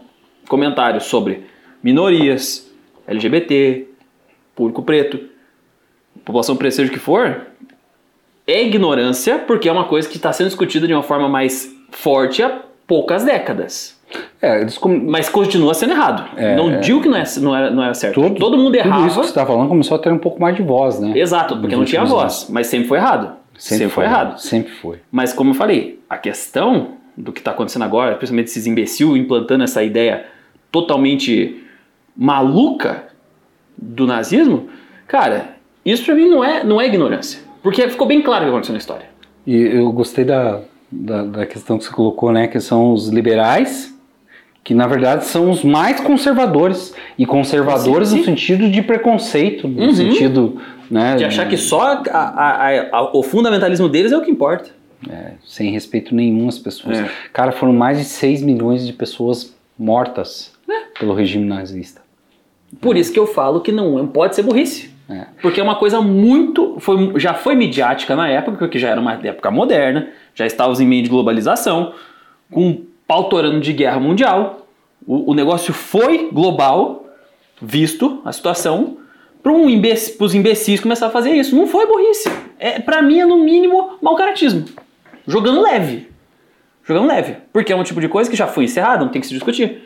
[0.48, 1.44] comentários sobre
[1.84, 2.70] minorias,
[3.08, 3.88] LGBT,
[4.56, 5.20] público preto,
[6.24, 7.42] população preta, seja o que for,
[8.48, 12.42] é ignorância, porque é uma coisa que está sendo discutida de uma forma mais forte
[12.42, 13.95] há poucas décadas.
[14.42, 14.90] É, eles com...
[14.90, 16.30] Mas continua sendo errado.
[16.38, 16.78] É, não é.
[16.80, 18.16] digo que não, é, não, era, não era certo.
[18.22, 19.08] Tudo- Todo mundo Tudo errava.
[19.08, 21.18] isso que você está falando começou a ter um pouco mais de voz, né?
[21.18, 22.48] Exato, porque não tinha voz.
[22.50, 23.34] Mas sempre foi errado.
[23.58, 24.38] Sempre, foi errado.
[24.40, 25.00] Sempre foi.
[25.12, 29.64] Mas como eu falei, a questão do que está acontecendo agora, principalmente esses imbecil implantando
[29.64, 30.26] essa ideia
[30.72, 31.64] totalmente
[32.16, 33.06] maluca
[33.78, 34.68] do nazismo,
[35.08, 37.40] cara, isso pra mim não é, não é ignorância.
[37.64, 39.06] Porque ficou bem claro o que aconteceu na história.
[39.48, 40.60] E eu gostei da,
[40.92, 42.48] da, da questão que você colocou, né?
[42.48, 43.95] Que são os liberais,
[44.66, 46.94] que na verdade são os mais conservadores.
[47.18, 48.20] E conservadores Sim, sim.
[48.20, 49.94] no sentido de preconceito, no Uhum.
[49.94, 50.62] sentido.
[50.92, 54.70] Né, De achar que só a- a- a- o fundamentalismo deles é o que importa.
[55.10, 56.98] é, sem respeito nenhum às pessoas.
[56.98, 57.08] É.
[57.32, 60.98] Cara, foram mais de 6 milhões de pessoas mortas É.
[61.00, 62.02] pelo regime nazista.
[62.82, 64.90] Por isso que eu falo que não pode ser burrice.
[65.08, 65.26] É.
[65.44, 66.78] Porque é uma coisa muito.
[66.80, 70.88] Foi, já foi midiática na época, porque já era uma época moderna, já estávamos em
[70.88, 71.94] meio de globalização,
[72.52, 74.68] com um pau torando de guerra mundial.
[75.06, 77.06] O, o negócio foi global,
[77.62, 78.98] visto a situação,
[79.44, 81.56] para um imbec os imbecis começar a fazer isso.
[81.56, 82.30] Não foi burrice.
[82.58, 84.66] É, para mim é no mínimo mau caratismo.
[85.28, 86.08] Jogando leve.
[86.84, 87.38] Jogando leve.
[87.54, 89.84] Porque é um tipo de coisa que já foi encerrada, não tem que se discutir.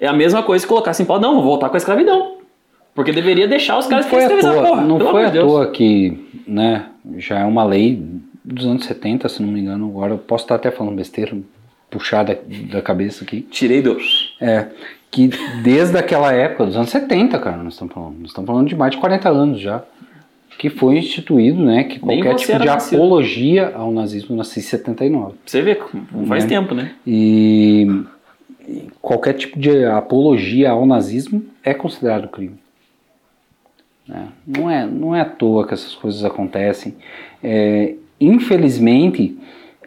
[0.00, 2.38] É a mesma coisa que colocar assim, pau, não, vou voltar com a escravidão.
[2.94, 4.82] Porque deveria deixar os caras à escravizar, porra.
[4.82, 5.46] não foi à de Deus.
[5.46, 8.02] toa que né, já é uma lei
[8.44, 9.86] dos anos 70, se não me engano.
[9.86, 11.36] Agora eu posso estar até falando besteira,
[11.92, 12.34] puxar da,
[12.70, 13.42] da cabeça aqui.
[13.42, 13.96] Tirei do.
[14.40, 14.66] É,
[15.10, 15.28] que
[15.62, 18.18] desde aquela época, dos anos 70, cara, nós estamos falando.
[18.18, 19.82] Nós estamos falando de mais de 40 anos já.
[20.58, 21.84] Que foi instituído, né?
[21.84, 22.98] Que qualquer tipo de nascido.
[22.98, 25.34] apologia ao nazismo nasci em 79.
[25.46, 25.78] Você vê,
[26.12, 26.48] não faz Né?
[26.48, 26.92] tempo, né?
[27.06, 27.86] E
[28.68, 32.54] e qualquer tipo de apologia ao nazismo é considerado crime.
[34.06, 34.28] né?
[34.46, 36.94] Não, é, não é à toa que essas coisas acontecem.
[37.42, 39.36] É, infelizmente,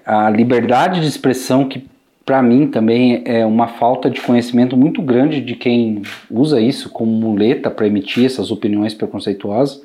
[0.05, 1.85] a liberdade de expressão, que
[2.25, 7.11] para mim também é uma falta de conhecimento muito grande de quem usa isso como
[7.11, 9.81] muleta para emitir essas opiniões preconceituosas,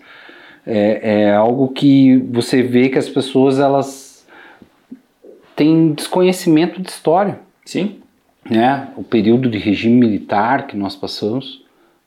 [0.66, 4.26] é, é algo que você vê que as pessoas elas
[5.56, 7.40] têm desconhecimento de história.
[7.64, 7.96] Sim.
[8.48, 11.62] né, o período de regime militar que nós passamos,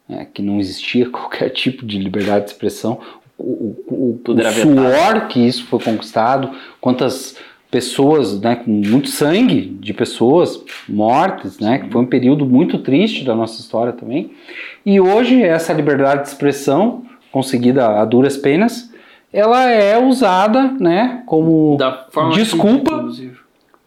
[0.09, 2.99] né, que não existia qualquer tipo de liberdade de expressão,
[3.37, 3.43] o,
[3.87, 7.37] o- o- o suor que isso foi conquistado, quantas
[7.73, 13.25] pessoas, né, com muito sangue de pessoas mortas, né, que foi um período muito triste
[13.25, 14.29] da nossa história também.
[14.85, 18.93] E hoje essa liberdade de expressão conseguida a duras penas,
[19.33, 21.75] ela é usada, né, como
[22.35, 23.09] desculpa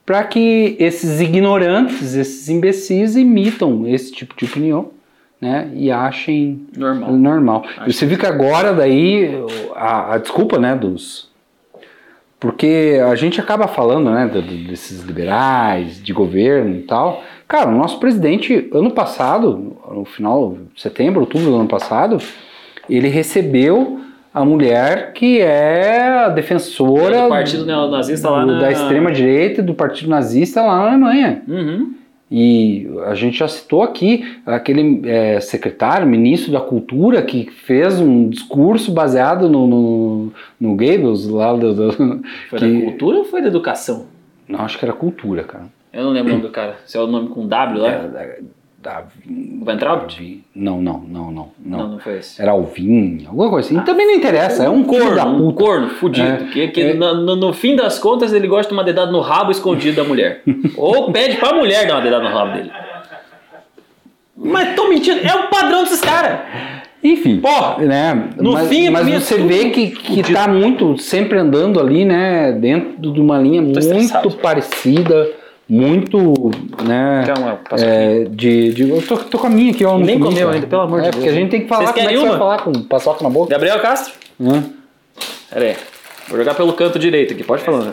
[0.05, 4.91] para que esses ignorantes, esses imbecis imitam esse tipo de opinião,
[5.41, 7.13] né, e achem Normal.
[7.13, 7.65] normal.
[7.77, 9.31] Acho você viu que agora daí
[9.77, 11.31] a, a desculpa, né, dos
[12.47, 14.31] porque a gente acaba falando, né,
[14.69, 17.23] desses liberais, de governo e tal.
[17.49, 22.19] Cara, o nosso presidente, ano passado, no final de setembro, outubro do ano passado,
[22.89, 24.01] ele recebeu
[24.33, 29.63] a mulher que é a defensora do partido neonazista lá do- na- da extrema direita
[29.63, 31.43] do partido nazista lá na Alemanha.
[31.49, 31.95] Uhum.
[32.31, 38.29] E a gente já citou aqui aquele é, secretário, ministro da Cultura, que fez um
[38.29, 41.73] discurso baseado no, no, no Goebbels, lá do.
[41.73, 41.93] do-
[42.51, 44.07] Foi que- da cultura ou foi da educação?
[44.49, 45.67] Não, acho que era cultura, cara.
[45.93, 46.77] Eu não lembro o nome do cara.
[46.85, 47.89] Se é o nome com W lá?
[47.91, 48.39] Era
[49.29, 50.09] O Weintraub?
[50.55, 51.89] não, não, não, não, Não, não.
[51.93, 52.41] não foi esse.
[52.41, 53.85] Era Alvin, alguma coisa assim.
[53.85, 56.27] Também não interessa, é um corno um corno fudido.
[56.27, 56.95] É, que que é.
[56.95, 60.43] no, no- fim das contas ele gosta de uma dedada no rabo escondido da mulher.
[60.77, 62.71] Ou pede pra mulher dar uma dedada no rabo dele.
[64.37, 66.41] Mas tô mentindo, é o padrão desses caras.
[67.03, 67.79] Enfim, Porra!
[67.79, 68.31] né?
[68.37, 72.53] No mas, fim, mas você vê que, que tá muito sempre andando ali, né?
[72.53, 74.31] Dentro de uma linha muito estressado.
[74.39, 75.29] parecida,
[75.69, 76.51] muito,
[76.85, 77.25] né?
[77.27, 79.99] Calma, é, de, de- eu tô, tô com a minha aqui, ó.
[79.99, 81.17] Nem comeu ainda, pelo amor de é, Deus.
[81.25, 82.39] porque a gente tem que falar Vocês como é que querem você vai uma?
[82.39, 83.51] falar com paçoca na boca.
[83.51, 84.13] Gabriel Castro?
[84.41, 84.65] Hã?
[85.51, 85.77] Pera aí.
[86.29, 87.93] Vou jogar pelo canto direito aqui, pode falar.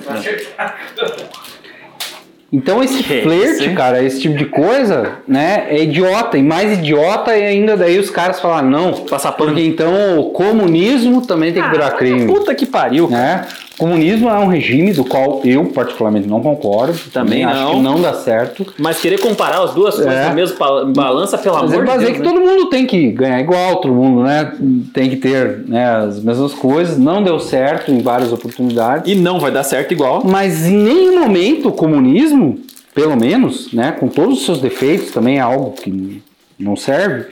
[2.51, 6.37] Então esse Que flerte, isso, cara, esse tipo de coisa, né, é idiota.
[6.37, 9.49] E mais idiota é ainda daí os caras falam, não, Passar pano.
[9.51, 12.27] porque então o comunismo também tem que virar crime.
[12.27, 13.09] Puta que pariu.
[13.09, 13.47] né?
[13.77, 16.97] Comunismo é um regime do qual eu particularmente não concordo.
[17.11, 17.71] Também acho não.
[17.75, 18.65] que não dá certo.
[18.77, 20.27] Mas querer comparar as duas coisas É.
[20.27, 21.99] na mesma balança, pelo Mas amor de Deus.
[21.99, 22.25] dizer que né?
[22.25, 24.53] todo mundo tem que ganhar igual, todo mundo, né?
[24.93, 26.97] Tem que ter né, as mesmas coisas.
[26.97, 29.11] Não deu certo em várias oportunidades.
[29.11, 30.23] E não vai dar certo igual.
[30.23, 32.59] Mas em nenhum momento o comunismo,
[32.93, 36.21] pelo menos, né, com todos os seus defeitos, também é algo que
[36.59, 37.25] não serve,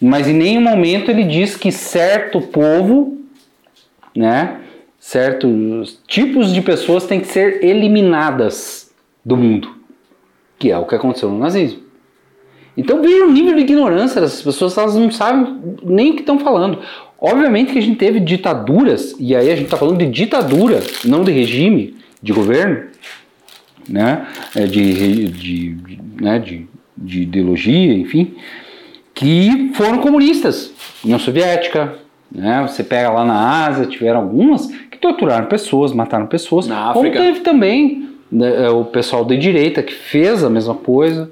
[0.00, 3.16] mas em nenhum momento ele diz que certo povo,
[4.14, 4.56] né,
[5.04, 8.90] certos tipos de pessoas têm que ser eliminadas
[9.22, 9.68] do mundo.
[10.58, 11.82] que é o que aconteceu no nazismo.
[12.74, 16.38] Então veja o nível de ignorância dessas pessoas, elas não sabem nem o que estão
[16.38, 16.78] falando.
[17.20, 21.22] Obviamente que a gente teve ditaduras, e aí a gente está falando de ditadura, não
[21.22, 22.86] de regime de governo,
[23.86, 28.34] né, é, de, de, de, né, de, de ideologia, enfim,
[29.12, 30.72] que foram comunistas.
[31.04, 31.98] União Soviética,
[32.34, 36.66] né, você pega lá na Ásia, tiveram algumas que torturaram pessoas, mataram pessoas.
[36.66, 37.18] Na Como África.
[37.24, 41.30] teve também né, o pessoal da direita que fez a mesma coisa.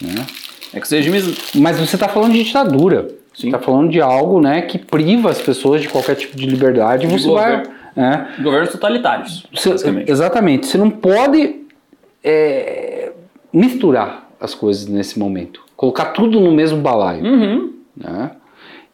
[0.00, 0.24] Né?
[0.72, 1.52] É que os regimes.
[1.56, 3.08] Mas você está falando de ditadura.
[3.34, 7.06] Você está falando de algo né, que priva as pessoas de qualquer tipo de liberdade.
[7.06, 7.56] De você vai.
[7.58, 7.72] governo.
[7.96, 10.66] né, Governos totalitários, você- exatamente.
[10.66, 11.56] Você não pode
[12.22, 13.12] é,
[13.52, 15.62] misturar as coisas nesse momento.
[15.76, 17.24] Colocar tudo no mesmo balaio.
[17.24, 17.72] Uhum.
[17.96, 18.30] né?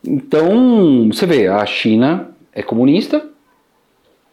[0.06, 3.24] Então, você vê, a China é comunista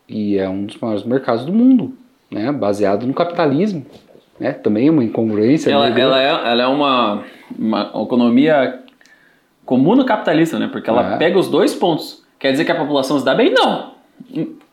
[0.08, 1.94] e é um dos maiores mercados do mundo,
[2.30, 2.52] né?
[2.52, 3.86] baseado no capitalismo.
[4.40, 4.52] Né?
[4.52, 5.72] Também é uma incongruência.
[5.72, 6.02] Ela, né?
[6.02, 7.24] ela é, ela é uma,
[7.58, 8.80] uma economia
[9.66, 10.68] comuna capitalista, né?
[10.72, 11.18] Porque ela É.
[11.18, 12.24] pega os dois pontos.
[12.40, 13.54] Quer dizer que a população se dá bem?
[13.54, 13.92] Não.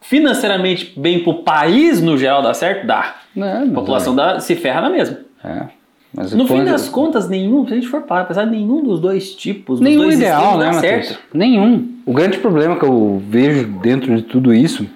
[0.00, 2.86] Financeiramente bem pro país, no geral, dá certo?
[2.86, 3.16] Dá.
[3.36, 5.18] A população dá, se ferra na mesma.
[5.44, 5.66] É.
[6.14, 8.82] Mas No fim quando- das contas, nenhum, se a gente for parar, apesar de nenhum
[8.82, 10.80] dos dois tipos, Nenhum dois ideal, né, Matheus?
[11.06, 11.18] certo.
[11.34, 11.86] Nenhum.
[12.06, 14.86] O grande problema que eu vejo dentro de tudo isso,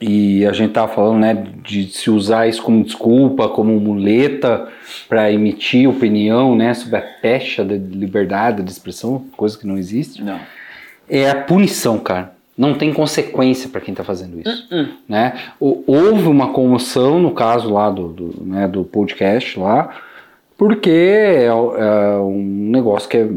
[0.00, 4.66] e a gente tava falando, né, de se usar isso como desculpa, como muleta
[5.08, 10.22] para emitir opinião, né, sobre a pecha da liberdade de expressão, coisa que não existe,
[10.24, 10.40] Não.
[11.08, 12.34] é a punição, cara.
[12.58, 14.66] Não tem consequência para quem tá fazendo isso.
[14.72, 14.88] Uh-uh.
[15.08, 15.34] Né?
[15.60, 19.90] O- Houve uma comoção no caso lá do, do, né, do podcast lá,
[20.56, 23.28] porque é, é um negócio que é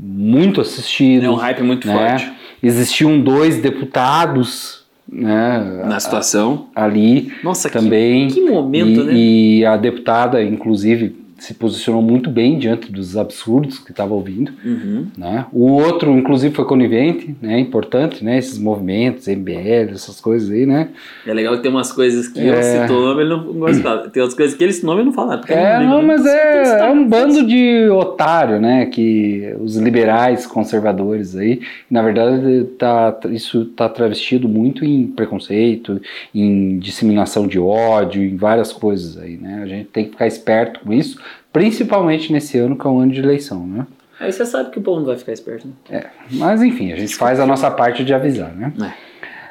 [0.00, 1.26] muito assistido.
[1.26, 1.94] É um hype muito né?
[1.94, 6.68] forte Existiam dois deputados né, na situação.
[6.74, 8.28] ali Nossa, também.
[8.28, 9.12] que, que momento, e, né?
[9.14, 14.52] e a deputada, inclusive, se posicionou muito bem diante dos absurdos que estava ouvindo.
[14.64, 15.08] Uhum.
[15.18, 15.44] Né?
[15.52, 17.58] O outro, inclusive, foi conivente, né?
[17.58, 18.38] Importante, né?
[18.38, 20.90] Esses movimentos, MBL, essas coisas aí, né?
[21.26, 22.62] É legal que tem umas coisas que É.
[22.62, 24.08] citou o nome ele não gosta de falar.
[24.10, 25.40] Tem outras coisas que ele nome e não fala.
[25.48, 26.06] É, liga, não, né?
[26.06, 28.86] mas é, é um bando de otário, né?
[28.86, 36.00] Que os liberais conservadores aí, na verdade, tá, isso tá travestido muito em preconceito,
[36.32, 39.60] em disseminação de ódio, em várias coisas aí, né?
[39.64, 41.18] A gente tem que ficar esperto com isso,
[41.52, 43.86] principalmente nesse ano que é um ano de eleição, né?
[44.18, 45.74] Aí você sabe que o povo não vai ficar esperto, né?
[45.90, 48.72] É, mas enfim, a gente faz a nossa parte de avisar, né?
[48.80, 48.92] É.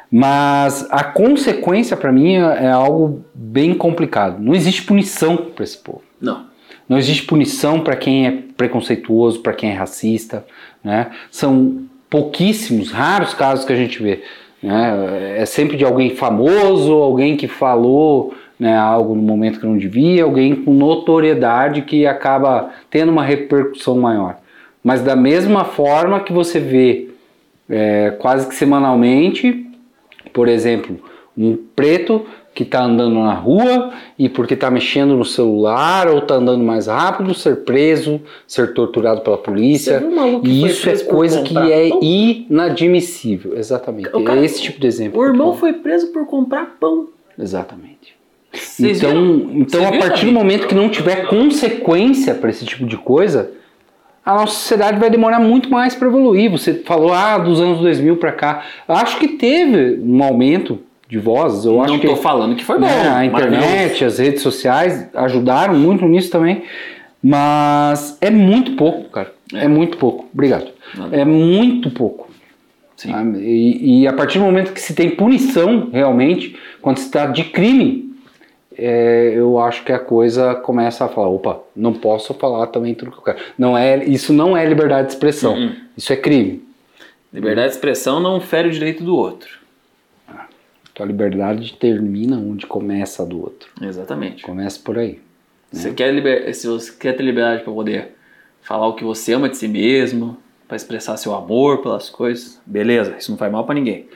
[0.10, 4.42] Mas a consequência para mim é é algo bem complicado.
[4.42, 6.04] Não existe punição para esse povo.
[6.20, 6.46] Não.
[6.88, 10.46] Não existe punição para quem é preconceituoso, para quem é racista,
[10.84, 11.12] né?
[11.30, 14.22] São pouquíssimos, raros casos que a gente vê.
[14.62, 15.38] Né?
[15.40, 20.24] É sempre de alguém famoso, alguém que falou né, algo no momento que não devia,
[20.24, 24.38] alguém com notoriedade que acaba tendo uma repercussão maior.
[24.84, 27.10] Mas da mesma forma que você vê
[27.67, 29.65] é, quase que semanalmente,
[30.32, 31.00] por exemplo,
[31.36, 36.36] um preto que está andando na rua e porque está mexendo no celular ou está
[36.36, 40.04] andando mais rápido, ser preso, ser torturado pela polícia.
[40.43, 42.00] E isso é coisa que é pão?
[42.04, 43.58] inadmissível.
[43.58, 44.08] Exatamente.
[44.24, 45.19] Cara- é esse tipo de exemplo.
[45.19, 47.08] O irmão foi preso por comprar pão.
[47.39, 48.21] Exatamente.
[48.78, 49.52] Vocês então, viram?
[49.62, 53.52] então Você a partir do momento que não tiver consequência para esse tipo de coisa,
[54.26, 56.52] a nossa sociedade vai demorar muito mais para evoluir.
[56.52, 58.64] Você falou, ah, dos anos 2000 para cá.
[58.88, 60.80] Eu acho que teve um aumento
[61.10, 61.66] de vozes.
[61.66, 62.86] Eu acho não que tô falando que foi bom.
[62.86, 66.64] né, a internet, as redes sociais ajudaram muito nisso também.
[67.22, 69.34] Mas é muito pouco, cara.
[69.54, 69.68] É, É.
[69.68, 70.28] muito pouco.
[70.34, 70.68] Obrigado.
[70.96, 71.16] Nada.
[71.16, 72.30] É muito pouco.
[72.96, 73.12] Sim.
[73.12, 73.40] sabe?
[73.40, 77.46] E, e a partir do momento que se tem punição, realmente, quando se trata de
[77.46, 78.11] crime,
[78.78, 83.12] é, eu acho que a coisa começa a falar, opa, não posso falar também tudo
[83.12, 83.40] que eu quero.
[83.58, 85.76] Não é, isso não é liberdade de expressão, Uhum.
[85.98, 86.64] isso é crime.
[87.34, 89.60] Liberdade de expressão não fere o direito do outro.
[90.92, 93.70] Então a liberdade termina onde começa a do outro.
[93.82, 94.44] Exatamente.
[94.44, 95.20] Começa por aí.
[95.72, 96.54] Você quer liber...
[96.54, 98.10] Se você quer ter liberdade para poder
[98.62, 100.36] falar o que você ama de si mesmo,
[100.68, 104.08] para expressar seu amor pelas coisas, beleza, isso não faz mal para ninguém.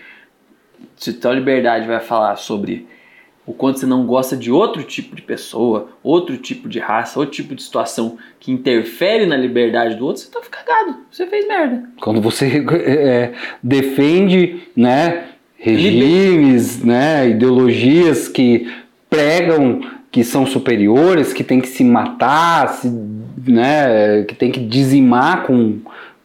[0.98, 2.86] Se tua liberdade vai falar sobre
[3.46, 7.36] o quanto você não gosta de outro tipo de pessoa, outro tipo de raça, outro
[7.36, 10.98] tipo de situação que interfere na liberdade do outro, você tá cagado.
[11.12, 11.84] Você fez merda.
[12.02, 15.26] Quando você é, defende né,
[15.58, 18.68] regimes, né, ideologias que
[19.10, 19.82] pregam
[20.12, 22.90] que são superiores, que tem que se matar, se,
[23.46, 25.80] né, que tem que dizimar com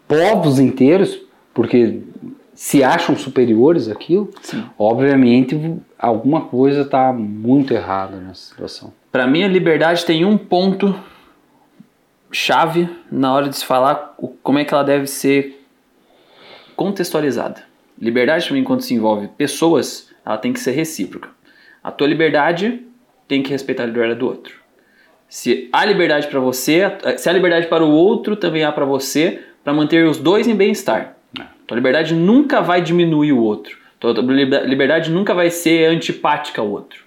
[0.06, 1.18] povos inteiros,
[1.52, 1.98] porque
[2.54, 4.62] se acham superiores àquilo, Sim.
[4.78, 5.58] obviamente
[6.00, 8.92] alguma coisa está muito errada nessa situação.
[9.12, 10.98] Para mim, a liberdade tem um ponto
[12.32, 15.64] chave na hora de se falar como é que ela deve ser
[16.74, 17.62] contextualizada.
[18.00, 21.28] Liberdade, mim, quando se envolve pessoas, ela tem que ser recíproca.
[21.82, 22.82] A tua liberdade
[23.28, 24.54] tem que respeitar a liberdade do outro.
[25.28, 26.82] Se há liberdade para você,
[27.18, 30.54] se há liberdade para o outro, também há para você, para manter os dois em
[30.54, 31.16] bem-estar.
[31.66, 33.79] Tua liberdade nunca vai diminuir o outro.
[34.02, 37.04] Liberdade nunca vai ser antipática ao outro.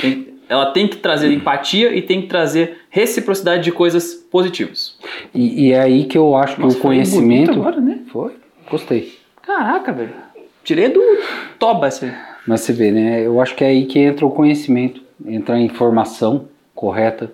[0.00, 4.96] Tem- ela tem que trazer empatia e tem que trazer reciprocidade de coisas positivas.
[5.34, 7.50] E, e é aí que eu acho que Nossa, o foi conhecimento.
[7.50, 8.00] agora, né?
[8.12, 8.32] Foi,
[8.70, 9.18] gostei.
[9.42, 10.12] Caraca, velho.
[10.62, 11.00] Tirei do
[11.58, 12.14] toba essa.
[12.46, 13.26] Mas você vê, né?
[13.26, 17.32] Eu acho que é aí que entra o conhecimento, entra a informação correta.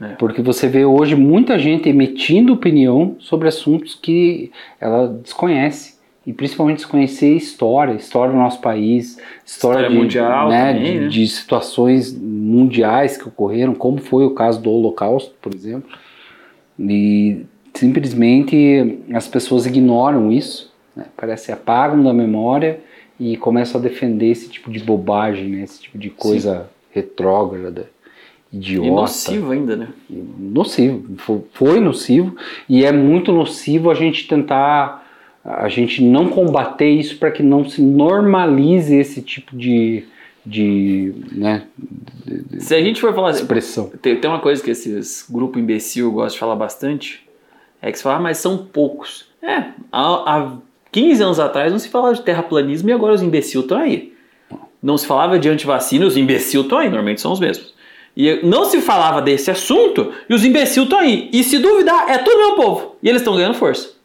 [0.00, 0.08] É.
[0.18, 5.98] Porque você vê hoje muita gente emitindo opinião sobre assuntos que ela desconhece.
[6.30, 11.00] E principalmente desconhecer história, história do nosso país, história, História de, mundial né, também, de,
[11.00, 11.08] né?
[11.08, 15.90] de situações mundiais que ocorreram, como foi o caso do Holocausto, por exemplo.
[16.78, 21.06] E simplesmente as pessoas ignoram isso, né?
[21.16, 22.80] parece apagam da memória
[23.18, 25.62] e começam a defender esse tipo de bobagem, né?
[25.62, 27.90] esse tipo de coisa retrógrada,
[28.52, 28.86] idiota.
[28.88, 29.88] E nocivo ainda, né?
[30.08, 32.34] Nocivo, fo- foi nocivo
[32.68, 35.06] e é muito nocivo a gente tentar,
[35.44, 40.04] a gente não combater isso para que não se normalize esse tipo de,
[40.44, 41.64] de né,
[42.58, 43.90] Se a gente for falar assim, expressão.
[44.02, 47.26] Tem, tem uma coisa que esses grupos imbecil gostam de falar bastante,
[47.80, 49.28] é que se fala, ah, mas são poucos.
[49.42, 50.52] É, há, há
[50.92, 54.12] 15 anos atrás não se falava de terraplanismo e agora os imbecil estão aí.
[54.82, 57.74] Não se falava de antivacina e os imbecil estão aí, normalmente são os mesmos.
[58.14, 61.30] E não se falava desse assunto e os imbecil estão aí.
[61.32, 62.96] E se duvidar, é tudo meu povo.
[63.02, 63.99] E eles estão ganhando força.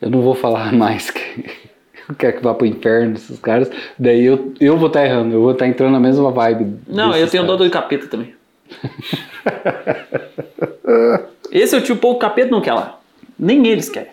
[0.00, 1.44] Eu não vou falar mais que
[2.08, 5.40] eu quero que vá pro inferno esses caras, daí eu, eu vou estar errando, eu
[5.40, 6.78] vou estar entrando na mesma vibe.
[6.86, 7.66] Não, eu tenho dó caras.
[7.66, 8.34] do capeta também.
[11.50, 12.98] Esse é o tipo pouco capeta não quer lá.
[13.38, 14.12] Nem eles querem.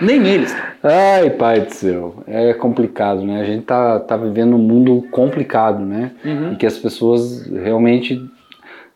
[0.00, 0.72] Nem eles querem.
[0.82, 3.40] Ai, pai do céu, é complicado, né?
[3.40, 6.12] A gente tá, tá vivendo um mundo complicado, né?
[6.24, 6.52] Uhum.
[6.52, 8.20] E que as pessoas realmente.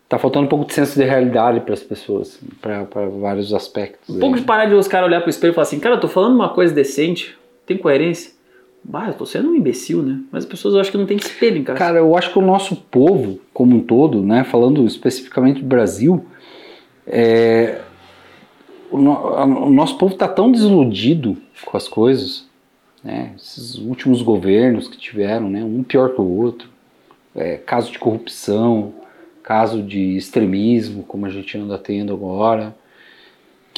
[0.08, 2.84] Tá faltando um pouco de senso de realidade para as pessoas, para
[3.20, 4.14] vários aspectos.
[4.14, 4.40] Um pouco aí.
[4.40, 6.34] de parar de os caras olhar pro espelho e falar assim, cara, eu tô falando
[6.34, 8.30] uma coisa decente, tem coerência.
[8.84, 10.20] Bah, eu tô sendo um imbecil, né?
[10.30, 11.76] Mas as pessoas acho que não tem espelho em casa.
[11.76, 16.24] Cara, eu acho que o nosso povo, como um todo, né, falando especificamente do Brasil,
[17.04, 17.80] é,
[18.88, 22.46] o, no- o nosso povo está tão desiludido com as coisas,
[23.02, 26.68] né, esses últimos governos que tiveram, né, um pior que o outro,
[27.34, 28.94] é, caso de corrupção,
[29.46, 32.74] caso de extremismo, como a gente anda tendo agora,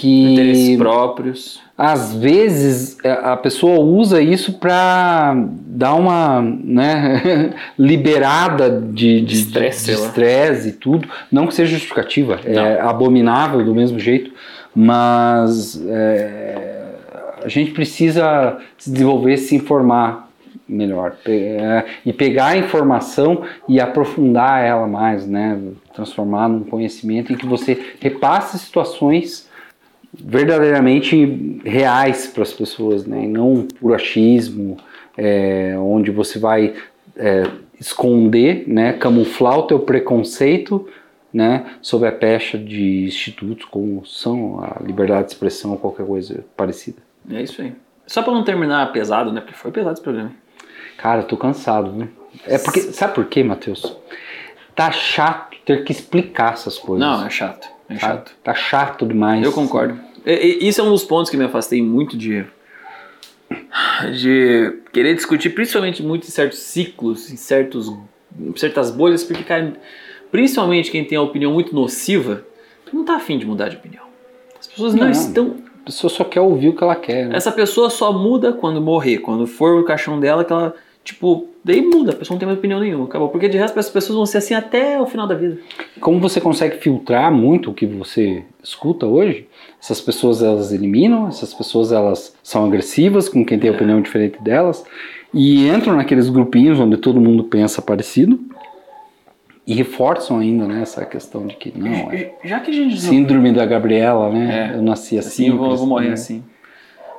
[0.00, 1.60] Interesses que próprios.
[1.76, 5.34] às vezes é, a pessoa usa isso para
[5.66, 11.08] dar uma né, liberada de, de, Estresse, de estresse e tudo.
[11.30, 14.30] Não que seja justificativa, é abominável do mesmo jeito,
[14.74, 16.94] mas é,
[17.42, 20.27] a gente precisa se desenvolver, se informar
[20.68, 25.58] melhor é, e pegar a informação e aprofundar ela mais, né?
[25.94, 29.48] Transformar num conhecimento em que você repasse situações
[30.12, 33.24] verdadeiramente reais para as pessoas, né?
[33.24, 34.76] E não por achismo,
[35.16, 36.74] é, onde você vai
[37.16, 37.44] é,
[37.80, 38.92] esconder, né?
[38.94, 40.88] Camuflar o teu preconceito,
[41.32, 41.66] né?
[41.82, 46.98] Sob a pecha de institutos como são a liberdade de expressão ou qualquer coisa parecida.
[47.30, 47.72] É isso aí.
[48.08, 49.40] Só pra não terminar pesado, né?
[49.40, 50.32] Porque foi pesado esse programa.
[50.96, 52.08] Cara, eu tô cansado, viu?
[52.46, 53.96] É porque, sabe por quê, Matheus?
[54.74, 57.06] Tá chato ter que explicar essas coisas.
[57.06, 57.68] Não, é chato.
[57.88, 58.34] É Tá- chato.
[58.42, 59.44] Tá chato demais.
[59.44, 59.98] Eu concordo.
[60.26, 62.44] E- e- Isso é um dos pontos que me afastei muito de
[64.20, 67.88] de querer discutir, principalmente muito em certos ciclos, em certos
[68.38, 69.72] em certas bolhas, porque cara,
[70.30, 72.44] principalmente quem tem a opinião muito nociva,
[72.92, 74.04] não tá afim de mudar de opinião.
[74.60, 75.10] As pessoas não, Não.
[75.10, 75.56] estão.
[75.88, 77.28] A pessoa só quer ouvir o que ela quer.
[77.28, 77.36] Né?
[77.36, 81.80] Essa pessoa só muda quando morrer, quando for o caixão dela, que ela tipo daí
[81.80, 82.12] muda.
[82.12, 83.30] A pessoa não tem mais opinião nenhuma, acabou.
[83.30, 85.56] Porque de resto as pessoas vão ser assim até o final da vida.
[85.98, 89.48] Como você consegue filtrar muito o que você escuta hoje?
[89.82, 94.84] Essas pessoas elas eliminam, essas pessoas elas são agressivas com quem tem opinião diferente delas
[95.32, 98.38] e entram naqueles grupinhos onde todo mundo pensa parecido
[99.68, 103.52] e reforçam ainda né, essa questão de que não, é Já que a gente síndrome
[103.52, 104.70] da Gabriela, né?
[104.72, 104.78] É.
[104.78, 105.28] Eu nasci assim.
[105.28, 106.14] assim, eu vou, eu vou morrer né?
[106.14, 106.42] assim.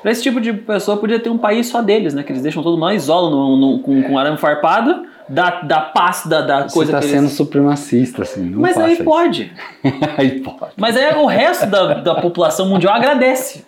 [0.02, 2.24] Pra esse tipo de pessoa podia ter um país só deles, né?
[2.24, 6.26] Que eles deixam todo mundo isolam no, no- com, com arame farpado, da, da paz
[6.26, 7.34] da, da Você coisa tá sendo eles...
[7.34, 8.50] supremacista, assim.
[8.50, 9.04] Não Mas aí isso.
[9.04, 9.54] pode.
[10.18, 10.72] aí pode.
[10.76, 13.64] Mas aí o resto da, da população mundial agradece.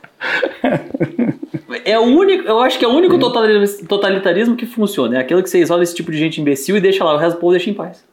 [1.85, 5.17] É o único, eu acho que é o único totalitarismo, totalitarismo que funciona.
[5.17, 7.35] É aquele que você isola esse tipo de gente imbecil e deixa lá, o resto
[7.37, 8.03] do povo deixa em paz.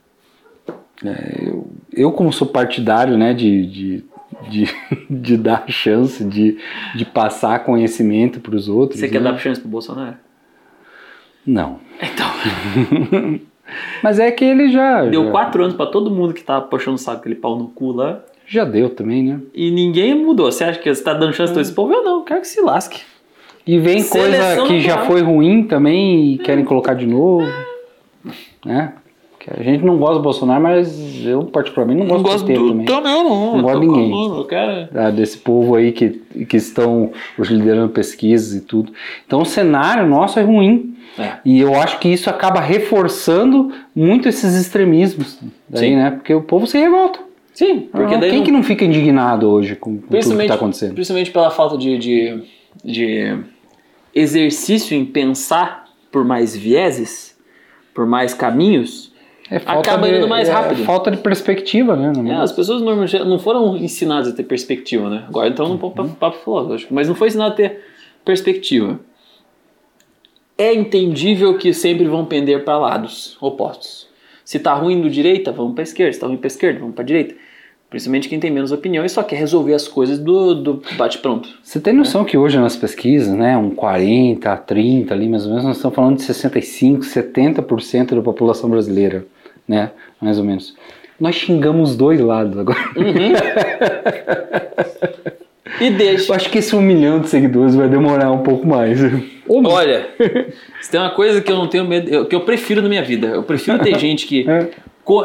[1.05, 4.05] É, eu, eu, como sou partidário né, de, de,
[4.51, 4.69] de,
[5.09, 6.59] de dar chance, de,
[6.95, 8.99] de passar conhecimento para os outros.
[8.99, 9.13] Você né?
[9.13, 10.17] quer dar chance pro Bolsonaro?
[11.47, 11.79] Não.
[12.03, 12.29] Então.
[14.03, 15.05] Mas é que ele já.
[15.05, 17.69] Deu já, quatro anos pra todo mundo que tava puxando o saco aquele pau no
[17.69, 18.21] cu lá.
[18.47, 19.41] Já deu também, né?
[19.55, 20.51] E ninguém mudou.
[20.51, 21.93] Você acha que você tá dando chance pra esse povo?
[21.93, 23.03] Eu não, quero que se lasque.
[23.67, 27.47] E vem Seleção coisa que já foi ruim também e querem colocar de novo.
[28.65, 28.95] Né?
[29.57, 32.87] A gente não gosta do Bolsonaro, mas eu particularmente não gosto, do PT também.
[32.87, 33.57] Também não.
[33.57, 34.11] Não gosto de ninguém.
[34.11, 34.89] falando, Eu quero...
[34.89, 35.11] tá?
[35.11, 36.11] desse povo aí que,
[36.49, 38.93] que estão hoje liderando pesquisas e tudo.
[39.27, 40.95] Então o cenário nosso é ruim.
[41.19, 41.39] É.
[41.45, 45.39] E eu acho que isso acaba reforçando muito esses extremismos.
[45.69, 45.97] Daí, Sim.
[45.97, 46.11] né?
[46.13, 47.19] Porque o povo se revolta.
[47.53, 50.55] Sim, porque Ah, Quem não- que não fica indignado hoje com, com tudo que está
[50.55, 50.95] acontecendo?
[50.95, 52.43] principalmente pela falta de, de,
[52.85, 53.37] de
[54.15, 57.37] exercício em pensar por mais vieses,
[57.95, 59.08] por mais caminhos,
[59.51, 60.85] É acaba de, indo mais é rápido.
[60.85, 62.13] falta de perspectiva, né?
[62.31, 65.25] É, as pessoas normalmente não foram ensinadas a ter perspectiva, né?
[65.27, 67.81] Agora entrando num papo, papo filosófico, mas não foi ensinado a ter
[68.25, 69.01] perspectiva.
[70.57, 74.09] É entendível que sempre vão pender para lados opostos.
[74.45, 76.13] Se tá ruim do direita, vamos para esquerda.
[76.13, 77.35] Se tá ruim para esquerda, vamos para direita.
[77.91, 81.49] Principalmente quem tem menos opinião e só quer resolver as coisas do, do bate-pronto.
[81.63, 85.65] Você tem noção que hoje nas pesquisas, né, um 40, 30 ali mais ou menos,
[85.65, 89.27] nós estamos falando de 65, 70% da população brasileira,
[89.69, 89.91] né,
[90.21, 90.75] mais ou menos.
[91.21, 92.79] Nós xingamos os dois lados agora.
[95.81, 96.33] E deixa.
[96.33, 98.99] Eu acho que esse um milhão de seguidores vai demorar um pouco mais.
[99.49, 100.09] Olha,
[100.81, 103.29] se tem uma coisa que eu não tenho medo, que eu prefiro na minha vida.
[103.29, 104.69] Eu prefiro ter gente que, É.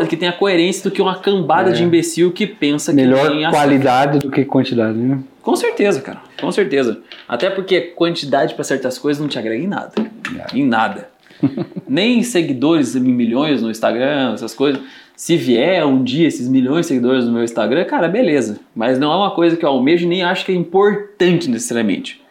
[0.07, 1.73] que tenha coerência do que uma cambada É.
[1.73, 5.19] de imbecil que pensa que Melhor nem a- qualidade do que quantidade, né?
[5.41, 6.19] Com certeza, cara.
[6.39, 6.99] Com certeza.
[7.27, 9.93] Até porque quantidade pra certas coisas não te agrega em nada.
[10.53, 11.09] Em nada.
[11.87, 14.81] Nem seguidores milhões no Instagram, essas coisas.
[15.15, 18.59] Se vier um dia esses milhões de seguidores no meu Instagram, cara, beleza.
[18.75, 22.21] Mas não é uma coisa que eu almejo nem acho que é importante necessariamente.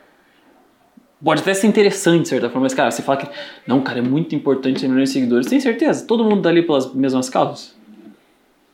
[1.24, 3.28] Pode até ser interessante, de certa forma, mas, cara, você fala que.
[3.64, 5.46] Não, cara, é muito importante ter milhões de seguidores.
[5.46, 6.04] Tem certeza?
[6.04, 7.76] Todo mundo tá ali pelas mesmas causas?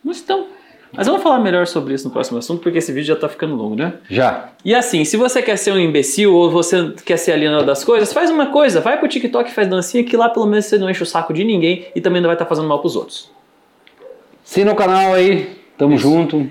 [0.03, 0.47] Não estão.
[0.93, 3.29] Mas eu vou falar melhor sobre isso no próximo assunto, porque esse vídeo já tá
[3.29, 3.95] ficando longo, né?
[4.09, 4.51] Já.
[4.65, 8.13] E assim, se você quer ser um imbecil ou você quer ser alienado das coisas,
[8.13, 10.89] faz uma coisa, vai pro TikTok e faz dancinha que lá pelo menos você não
[10.89, 13.31] enche o saco de ninguém e também não vai estar fazendo mal pros outros.
[14.45, 16.49] Assina o canal aí, tamo junto.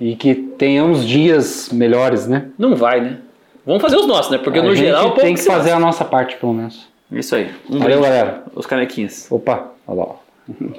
[0.00, 2.48] E que tenhamos dias melhores, né?
[2.56, 3.18] Não vai, né?
[3.66, 4.38] Vamos fazer os nossos, né?
[4.38, 6.88] Porque a no gente geral tem que fazer a nossa parte, pelo menos.
[7.10, 7.50] Isso aí.
[7.68, 8.02] Um Valeu, brinde.
[8.02, 8.44] galera.
[8.54, 9.26] Os canequinhas.
[9.30, 10.14] Opa, olha lá.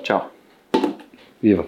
[0.04, 0.32] Tchau.
[1.42, 1.66] Viva.